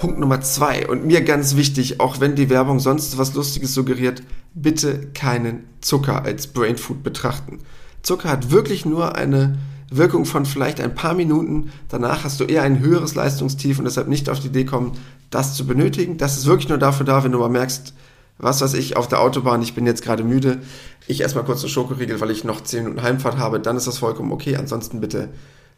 Punkt 0.00 0.18
Nummer 0.18 0.40
zwei 0.40 0.88
und 0.88 1.04
mir 1.04 1.20
ganz 1.20 1.56
wichtig, 1.56 2.00
auch 2.00 2.20
wenn 2.20 2.34
die 2.34 2.48
Werbung 2.48 2.80
sonst 2.80 3.18
was 3.18 3.34
Lustiges 3.34 3.74
suggeriert, 3.74 4.22
bitte 4.54 5.08
keinen 5.12 5.64
Zucker 5.82 6.24
als 6.24 6.46
Brain 6.46 6.78
Food 6.78 7.02
betrachten. 7.02 7.58
Zucker 8.00 8.30
hat 8.30 8.50
wirklich 8.50 8.86
nur 8.86 9.14
eine 9.16 9.58
Wirkung 9.90 10.24
von 10.24 10.46
vielleicht 10.46 10.80
ein 10.80 10.94
paar 10.94 11.12
Minuten. 11.12 11.70
Danach 11.90 12.24
hast 12.24 12.40
du 12.40 12.44
eher 12.44 12.62
ein 12.62 12.78
höheres 12.78 13.14
Leistungstief 13.14 13.78
und 13.78 13.84
deshalb 13.84 14.08
nicht 14.08 14.30
auf 14.30 14.40
die 14.40 14.46
Idee 14.46 14.64
kommen, 14.64 14.92
das 15.28 15.54
zu 15.54 15.66
benötigen. 15.66 16.16
Das 16.16 16.38
ist 16.38 16.46
wirklich 16.46 16.70
nur 16.70 16.78
dafür 16.78 17.04
da, 17.04 17.22
wenn 17.22 17.32
du 17.32 17.38
mal 17.38 17.50
merkst, 17.50 17.92
was 18.38 18.62
weiß 18.62 18.72
ich, 18.74 18.96
auf 18.96 19.06
der 19.06 19.20
Autobahn, 19.20 19.60
ich 19.60 19.74
bin 19.74 19.84
jetzt 19.84 20.02
gerade 20.02 20.24
müde, 20.24 20.62
ich 21.08 21.22
esse 21.22 21.34
mal 21.34 21.44
kurz 21.44 21.60
eine 21.60 21.68
Schokoriegel, 21.68 22.22
weil 22.22 22.30
ich 22.30 22.42
noch 22.42 22.62
10 22.62 22.84
Minuten 22.84 23.02
Heimfahrt 23.02 23.36
habe, 23.36 23.60
dann 23.60 23.76
ist 23.76 23.86
das 23.86 23.98
vollkommen 23.98 24.32
okay. 24.32 24.56
Ansonsten 24.56 25.02
bitte 25.02 25.28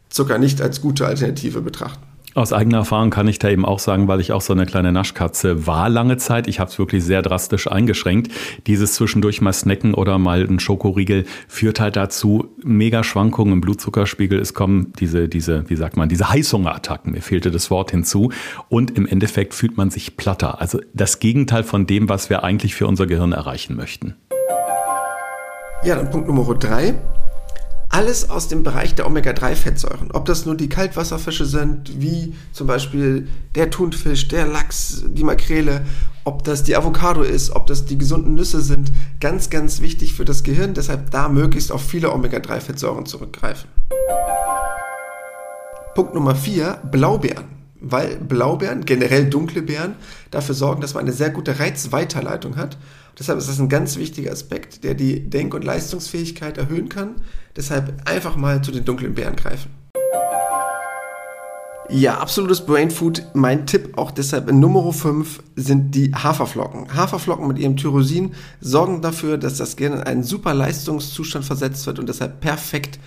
Zucker 0.07 0.37
nicht 0.37 0.61
als 0.61 0.79
gute 0.79 1.05
Alternative 1.05 1.59
betrachten. 1.59 2.12
Aus 2.35 2.51
eigener 2.51 2.77
Erfahrung 2.77 3.11
kann 3.11 3.27
ich 3.27 3.37
da 3.37 3.49
eben 3.49 3.63
auch 3.63 3.77
sagen, 3.77 4.07
weil 4.07 4.19
ich 4.19 4.31
auch 4.31 4.41
so 4.41 4.53
eine 4.53 4.65
kleine 4.65 4.91
Naschkatze 4.91 5.67
war 5.67 5.87
lange 5.87 6.17
Zeit. 6.17 6.47
Ich 6.47 6.59
habe 6.59 6.71
es 6.71 6.79
wirklich 6.79 7.03
sehr 7.03 7.21
drastisch 7.21 7.71
eingeschränkt. 7.71 8.31
Dieses 8.65 8.95
zwischendurch 8.95 9.39
mal 9.39 9.53
snacken 9.53 9.93
oder 9.93 10.17
mal 10.17 10.41
ein 10.41 10.59
Schokoriegel 10.59 11.25
führt 11.47 11.79
halt 11.79 11.95
dazu 11.95 12.47
mega 12.63 13.03
Schwankungen 13.03 13.53
im 13.53 13.61
Blutzuckerspiegel. 13.61 14.39
Es 14.39 14.55
kommen 14.55 14.93
diese, 14.99 15.29
diese, 15.29 15.69
wie 15.69 15.75
sagt 15.75 15.95
man, 15.95 16.09
diese 16.09 16.29
Heißhungerattacken. 16.29 17.11
Mir 17.11 17.21
fehlte 17.21 17.51
das 17.51 17.69
Wort 17.69 17.91
hinzu. 17.91 18.31
Und 18.67 18.97
im 18.97 19.05
Endeffekt 19.05 19.53
fühlt 19.53 19.77
man 19.77 19.91
sich 19.91 20.17
platter. 20.17 20.59
Also 20.59 20.79
das 20.93 21.19
Gegenteil 21.19 21.63
von 21.63 21.85
dem, 21.85 22.09
was 22.09 22.31
wir 22.31 22.43
eigentlich 22.43 22.73
für 22.73 22.87
unser 22.87 23.05
Gehirn 23.05 23.31
erreichen 23.31 23.75
möchten. 23.75 24.15
Ja, 25.83 25.95
dann 25.95 26.09
Punkt 26.09 26.27
Nummer 26.27 26.55
drei 26.55 26.95
alles 27.93 28.27
aus 28.27 28.47
dem 28.47 28.63
Bereich 28.63 28.95
der 28.95 29.05
Omega-3-Fettsäuren. 29.05 30.09
Ob 30.13 30.25
das 30.25 30.47
nur 30.47 30.55
die 30.57 30.67
Kaltwasserfische 30.67 31.45
sind, 31.45 32.01
wie 32.01 32.33
zum 32.51 32.65
Beispiel 32.65 33.27
der 33.53 33.69
Thunfisch, 33.69 34.27
der 34.27 34.47
Lachs, 34.47 35.03
die 35.07 35.23
Makrele, 35.23 35.85
ob 36.23 36.43
das 36.43 36.63
die 36.63 36.75
Avocado 36.75 37.21
ist, 37.21 37.51
ob 37.51 37.67
das 37.67 37.85
die 37.85 37.99
gesunden 37.99 38.33
Nüsse 38.33 38.61
sind. 38.61 38.91
Ganz, 39.19 39.51
ganz 39.51 39.79
wichtig 39.79 40.15
für 40.15 40.25
das 40.25 40.41
Gehirn, 40.41 40.73
deshalb 40.73 41.11
da 41.11 41.29
möglichst 41.29 41.71
auf 41.71 41.83
viele 41.83 42.11
Omega-3-Fettsäuren 42.11 43.05
zurückgreifen. 43.05 43.69
Punkt 45.93 46.15
Nummer 46.15 46.35
4, 46.35 46.79
Blaubeeren. 46.91 47.45
Weil 47.79 48.15
Blaubeeren, 48.15 48.85
generell 48.85 49.29
dunkle 49.29 49.61
Beeren, 49.61 49.95
dafür 50.31 50.55
sorgen, 50.55 50.81
dass 50.81 50.95
man 50.95 51.03
eine 51.03 51.13
sehr 51.13 51.29
gute 51.29 51.59
Reizweiterleitung 51.59 52.55
hat 52.55 52.77
Deshalb 53.17 53.37
ist 53.37 53.47
das 53.47 53.59
ein 53.59 53.69
ganz 53.69 53.97
wichtiger 53.97 54.31
Aspekt, 54.31 54.83
der 54.83 54.95
die 54.95 55.29
Denk- 55.29 55.53
und 55.53 55.63
Leistungsfähigkeit 55.63 56.57
erhöhen 56.57 56.89
kann. 56.89 57.15
Deshalb 57.55 58.01
einfach 58.05 58.35
mal 58.35 58.63
zu 58.63 58.71
den 58.71 58.85
dunklen 58.85 59.13
Beeren 59.13 59.35
greifen. 59.35 59.71
Ja, 61.89 62.17
absolutes 62.17 62.65
Brainfood. 62.65 63.23
Mein 63.33 63.67
Tipp 63.67 63.97
auch 63.97 64.09
deshalb 64.09 64.49
in 64.49 64.59
Nummer 64.59 64.91
5 64.91 65.43
sind 65.55 65.93
die 65.93 66.13
Haferflocken. 66.15 66.95
Haferflocken 66.95 67.47
mit 67.47 67.59
ihrem 67.59 67.77
Tyrosin 67.77 68.33
sorgen 68.61 69.01
dafür, 69.01 69.37
dass 69.37 69.57
das 69.57 69.75
Gehirn 69.75 69.99
in 69.99 70.03
einen 70.03 70.23
super 70.23 70.53
Leistungszustand 70.53 71.45
versetzt 71.45 71.85
wird 71.85 71.99
und 71.99 72.07
deshalb 72.07 72.39
perfekt 72.39 72.99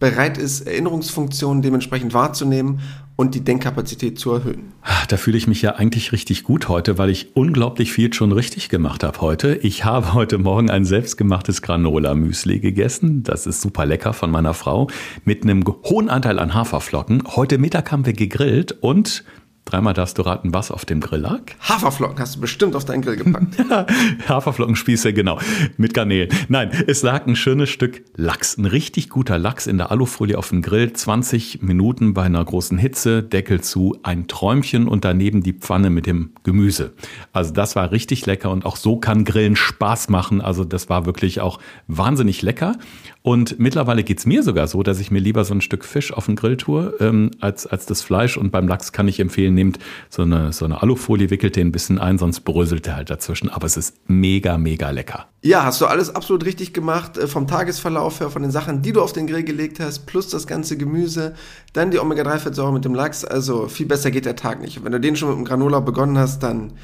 bereit 0.00 0.36
ist, 0.36 0.66
Erinnerungsfunktionen 0.66 1.62
dementsprechend 1.62 2.12
wahrzunehmen 2.12 2.80
und 3.16 3.34
die 3.34 3.42
Denkkapazität 3.42 4.18
zu 4.18 4.32
erhöhen. 4.32 4.72
Ah, 4.82 5.06
da 5.08 5.16
fühle 5.16 5.38
ich 5.38 5.46
mich 5.46 5.62
ja 5.62 5.76
eigentlich 5.76 6.12
richtig 6.12 6.42
gut 6.42 6.68
heute, 6.68 6.98
weil 6.98 7.10
ich 7.10 7.36
unglaublich 7.36 7.92
viel 7.92 8.12
schon 8.12 8.32
richtig 8.32 8.68
gemacht 8.68 9.04
habe 9.04 9.20
heute. 9.20 9.54
Ich 9.62 9.84
habe 9.84 10.14
heute 10.14 10.38
Morgen 10.38 10.70
ein 10.70 10.84
selbstgemachtes 10.84 11.62
Granola-Müsli 11.62 12.58
gegessen. 12.58 13.22
Das 13.22 13.46
ist 13.46 13.60
super 13.60 13.86
lecker 13.86 14.12
von 14.12 14.30
meiner 14.30 14.54
Frau 14.54 14.88
mit 15.24 15.44
einem 15.44 15.64
hohen 15.84 16.08
Anteil 16.08 16.38
an 16.38 16.54
Haferflocken. 16.54 17.22
Heute 17.36 17.58
Mittag 17.58 17.92
haben 17.92 18.04
wir 18.04 18.14
gegrillt 18.14 18.72
und 18.72 19.24
Dreimal 19.64 19.94
darfst 19.94 20.18
du 20.18 20.22
raten, 20.22 20.52
was 20.52 20.70
auf 20.70 20.84
dem 20.84 21.00
Grill 21.00 21.20
lag. 21.20 21.40
Haferflocken 21.60 22.18
hast 22.18 22.36
du 22.36 22.40
bestimmt 22.40 22.76
auf 22.76 22.84
deinen 22.84 23.00
Grill 23.00 23.16
gepackt. 23.16 23.56
Haferflockenspieße, 24.28 25.14
genau. 25.14 25.38
Mit 25.78 25.94
Garnelen. 25.94 26.28
Nein, 26.48 26.70
es 26.86 27.02
lag 27.02 27.26
ein 27.26 27.34
schönes 27.34 27.70
Stück 27.70 28.02
Lachs. 28.14 28.58
Ein 28.58 28.66
richtig 28.66 29.08
guter 29.08 29.38
Lachs 29.38 29.66
in 29.66 29.78
der 29.78 29.90
Alufolie 29.90 30.36
auf 30.36 30.50
dem 30.50 30.60
Grill. 30.60 30.92
20 30.92 31.62
Minuten 31.62 32.12
bei 32.12 32.24
einer 32.24 32.44
großen 32.44 32.76
Hitze, 32.76 33.22
Deckel 33.22 33.62
zu, 33.62 33.96
ein 34.02 34.28
Träumchen 34.28 34.86
und 34.86 35.04
daneben 35.06 35.42
die 35.42 35.54
Pfanne 35.54 35.88
mit 35.88 36.06
dem 36.06 36.32
Gemüse. 36.42 36.92
Also 37.32 37.52
das 37.52 37.74
war 37.74 37.90
richtig 37.90 38.26
lecker 38.26 38.50
und 38.50 38.66
auch 38.66 38.76
so 38.76 38.96
kann 38.98 39.24
Grillen 39.24 39.56
Spaß 39.56 40.10
machen. 40.10 40.42
Also 40.42 40.64
das 40.64 40.90
war 40.90 41.06
wirklich 41.06 41.40
auch 41.40 41.58
wahnsinnig 41.86 42.42
lecker. 42.42 42.76
Und 43.26 43.58
mittlerweile 43.58 44.04
geht's 44.04 44.26
mir 44.26 44.42
sogar 44.42 44.66
so, 44.66 44.82
dass 44.82 45.00
ich 45.00 45.10
mir 45.10 45.18
lieber 45.18 45.46
so 45.46 45.54
ein 45.54 45.62
Stück 45.62 45.86
Fisch 45.86 46.12
auf 46.12 46.26
den 46.26 46.36
Grill 46.36 46.58
tue, 46.58 46.92
ähm, 47.00 47.30
als, 47.40 47.66
als 47.66 47.86
das 47.86 48.02
Fleisch. 48.02 48.36
Und 48.36 48.50
beim 48.50 48.68
Lachs 48.68 48.92
kann 48.92 49.08
ich 49.08 49.18
empfehlen, 49.18 49.54
nehmt 49.54 49.78
so 50.10 50.20
eine, 50.20 50.52
so 50.52 50.66
eine 50.66 50.82
Alufolie, 50.82 51.30
wickelt 51.30 51.56
den 51.56 51.68
ein 51.68 51.72
bisschen 51.72 51.98
ein, 51.98 52.18
sonst 52.18 52.40
bröselt 52.40 52.86
er 52.86 52.96
halt 52.96 53.08
dazwischen. 53.08 53.48
Aber 53.48 53.64
es 53.64 53.78
ist 53.78 53.96
mega, 54.08 54.58
mega 54.58 54.90
lecker. 54.90 55.26
Ja, 55.40 55.64
hast 55.64 55.80
du 55.80 55.86
alles 55.86 56.14
absolut 56.14 56.44
richtig 56.44 56.74
gemacht. 56.74 57.16
Äh, 57.16 57.26
vom 57.26 57.46
Tagesverlauf 57.46 58.20
her, 58.20 58.28
von 58.28 58.42
den 58.42 58.50
Sachen, 58.50 58.82
die 58.82 58.92
du 58.92 59.00
auf 59.00 59.14
den 59.14 59.26
Grill 59.26 59.42
gelegt 59.42 59.80
hast, 59.80 60.04
plus 60.04 60.28
das 60.28 60.46
ganze 60.46 60.76
Gemüse, 60.76 61.32
dann 61.72 61.90
die 61.90 62.00
Omega-3-Fettsäure 62.00 62.74
mit 62.74 62.84
dem 62.84 62.94
Lachs. 62.94 63.24
Also 63.24 63.68
viel 63.68 63.86
besser 63.86 64.10
geht 64.10 64.26
der 64.26 64.36
Tag 64.36 64.60
nicht. 64.60 64.84
Wenn 64.84 64.92
du 64.92 65.00
den 65.00 65.16
schon 65.16 65.30
mit 65.30 65.38
dem 65.38 65.46
Granola 65.46 65.80
begonnen 65.80 66.18
hast, 66.18 66.42
dann 66.42 66.74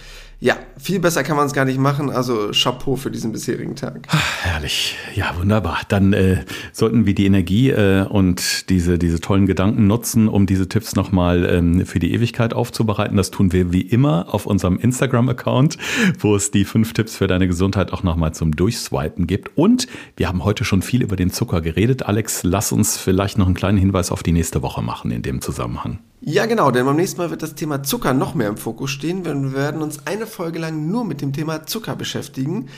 ja, 0.43 0.57
viel 0.79 1.01
besser 1.01 1.23
kann 1.23 1.37
man 1.37 1.47
es 1.47 1.53
gar 1.53 1.67
nicht 1.67 1.79
machen. 1.79 2.09
Also 2.09 2.51
Chapeau 2.53 2.97
für 2.97 3.11
diesen 3.11 3.31
bisherigen 3.31 3.77
Tag. 3.77 4.09
Ach, 4.09 4.43
herrlich. 4.43 4.97
Ja, 5.15 5.35
wunderbar. 5.39 5.81
Dann 5.89 6.15
äh, 6.15 6.45
sollten 6.73 7.05
wir 7.05 7.15
die 7.15 7.27
Energie 7.27 7.69
äh, 7.69 8.07
und 8.07 8.71
diese, 8.71 8.99
diese 8.99 9.21
tollen 9.21 9.45
Gedanken 9.45 9.87
nutzen, 9.87 10.29
um 10.29 10.47
diese 10.47 10.67
Tipps 10.67 10.97
nochmal 10.97 11.45
ähm, 11.45 11.85
für 11.85 11.99
die 11.99 12.15
Ewigkeit 12.15 12.55
aufzubereiten. 12.55 13.19
Das 13.19 13.31
tun 13.31 13.53
wir 13.53 13.71
wie 13.71 13.83
immer 13.83 14.33
auf 14.33 14.47
unserem 14.47 14.79
Instagram-Account, 14.79 15.77
wo 16.19 16.35
es 16.35 16.51
die 16.51 16.65
fünf 16.65 16.95
Tipps 16.95 17.17
für 17.17 17.27
deine 17.27 17.47
Gesundheit 17.47 17.93
auch 17.93 18.03
nochmal 18.03 18.33
zum 18.33 18.57
Durchswipen 18.57 19.27
gibt. 19.27 19.59
Und 19.59 19.89
wir 20.17 20.27
haben 20.27 20.43
heute 20.43 20.65
schon 20.65 20.81
viel 20.81 21.03
über 21.03 21.17
den 21.17 21.31
Zucker 21.31 21.61
geredet. 21.61 22.07
Alex, 22.07 22.45
lass 22.45 22.73
uns 22.73 22.97
vielleicht 22.97 23.37
noch 23.37 23.45
einen 23.45 23.55
kleinen 23.55 23.77
Hinweis 23.77 24.11
auf 24.11 24.23
die 24.23 24.33
nächste 24.33 24.63
Woche 24.63 24.81
machen 24.81 25.11
in 25.11 25.21
dem 25.21 25.43
Zusammenhang. 25.43 25.99
Ja, 26.23 26.45
genau, 26.45 26.71
denn 26.71 26.85
beim 26.85 26.97
nächsten 26.97 27.19
Mal 27.19 27.31
wird 27.31 27.43
das 27.43 27.55
Thema 27.55 27.83
Zucker 27.83 28.13
noch 28.13 28.35
mehr 28.35 28.49
im 28.49 28.59
Fokus 28.59 28.91
stehen. 28.91 29.25
Wir 29.25 29.55
werden 29.55 29.81
uns 29.81 30.07
eine 30.07 30.27
Folge 30.27 30.59
lang 30.59 30.87
nur 30.91 31.05
mit 31.05 31.23
dem 31.23 31.33
Thema 31.33 31.65
Zucker 31.65 31.97
beschäftigen. 31.97 32.69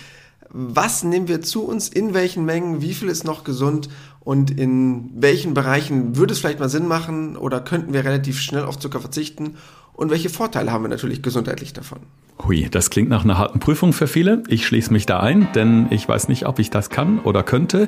Was 0.48 1.02
nehmen 1.02 1.26
wir 1.26 1.42
zu 1.42 1.64
uns, 1.64 1.88
in 1.88 2.14
welchen 2.14 2.44
Mengen, 2.44 2.82
wie 2.82 2.94
viel 2.94 3.08
ist 3.08 3.24
noch 3.24 3.42
gesund 3.42 3.88
und 4.20 4.50
in 4.50 5.10
welchen 5.14 5.54
Bereichen 5.54 6.16
würde 6.16 6.34
es 6.34 6.38
vielleicht 6.38 6.60
mal 6.60 6.68
Sinn 6.68 6.86
machen 6.86 7.36
oder 7.36 7.60
könnten 7.60 7.92
wir 7.92 8.04
relativ 8.04 8.38
schnell 8.38 8.62
auf 8.62 8.78
Zucker 8.78 9.00
verzichten 9.00 9.56
und 9.92 10.10
welche 10.10 10.28
Vorteile 10.28 10.70
haben 10.70 10.84
wir 10.84 10.88
natürlich 10.88 11.22
gesundheitlich 11.22 11.72
davon? 11.72 12.00
Hui, 12.44 12.68
das 12.70 12.90
klingt 12.90 13.08
nach 13.08 13.24
einer 13.24 13.38
harten 13.38 13.58
Prüfung 13.58 13.92
für 13.92 14.06
viele. 14.06 14.42
Ich 14.48 14.66
schließe 14.66 14.92
mich 14.92 15.06
da 15.06 15.20
ein, 15.20 15.48
denn 15.54 15.86
ich 15.90 16.08
weiß 16.08 16.28
nicht, 16.28 16.46
ob 16.46 16.58
ich 16.58 16.70
das 16.70 16.90
kann 16.90 17.18
oder 17.20 17.42
könnte. 17.42 17.86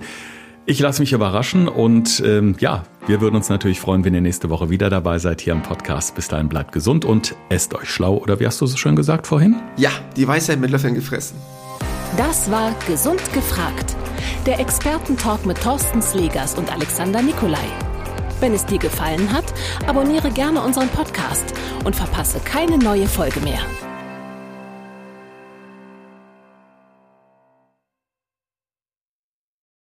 Ich 0.66 0.80
lasse 0.80 1.02
mich 1.02 1.12
überraschen 1.12 1.68
und 1.68 2.22
ähm, 2.24 2.56
ja, 2.58 2.84
wir 3.06 3.20
würden 3.20 3.36
uns 3.36 3.50
natürlich 3.50 3.80
freuen, 3.80 4.02
wenn 4.06 4.14
ihr 4.14 4.22
nächste 4.22 4.48
Woche 4.48 4.70
wieder 4.70 4.88
dabei 4.88 5.18
seid 5.18 5.42
hier 5.42 5.52
im 5.52 5.62
Podcast. 5.62 6.14
Bis 6.14 6.28
dahin 6.28 6.48
bleibt 6.48 6.72
gesund 6.72 7.04
und 7.04 7.36
esst 7.50 7.74
euch 7.74 7.90
schlau. 7.90 8.16
Oder 8.16 8.40
wie 8.40 8.46
hast 8.46 8.62
du 8.62 8.66
so 8.66 8.78
schön 8.78 8.96
gesagt 8.96 9.26
vorhin? 9.26 9.56
Ja, 9.76 9.90
die 10.16 10.26
Weisheit 10.26 10.58
mit 10.60 10.70
Löffeln 10.70 10.94
gefressen. 10.94 11.36
Das 12.16 12.50
war 12.50 12.74
Gesund 12.86 13.20
gefragt. 13.34 13.94
Der 14.46 14.58
Expertentalk 14.58 15.44
mit 15.44 15.60
Thorsten 15.60 16.00
Slegers 16.00 16.54
und 16.54 16.72
Alexander 16.72 17.20
Nikolai. 17.20 17.66
Wenn 18.40 18.54
es 18.54 18.64
dir 18.64 18.78
gefallen 18.78 19.34
hat, 19.34 19.52
abonniere 19.86 20.30
gerne 20.30 20.62
unseren 20.62 20.88
Podcast 20.88 21.52
und 21.84 21.94
verpasse 21.94 22.40
keine 22.40 22.78
neue 22.78 23.06
Folge 23.06 23.40
mehr. 23.40 23.60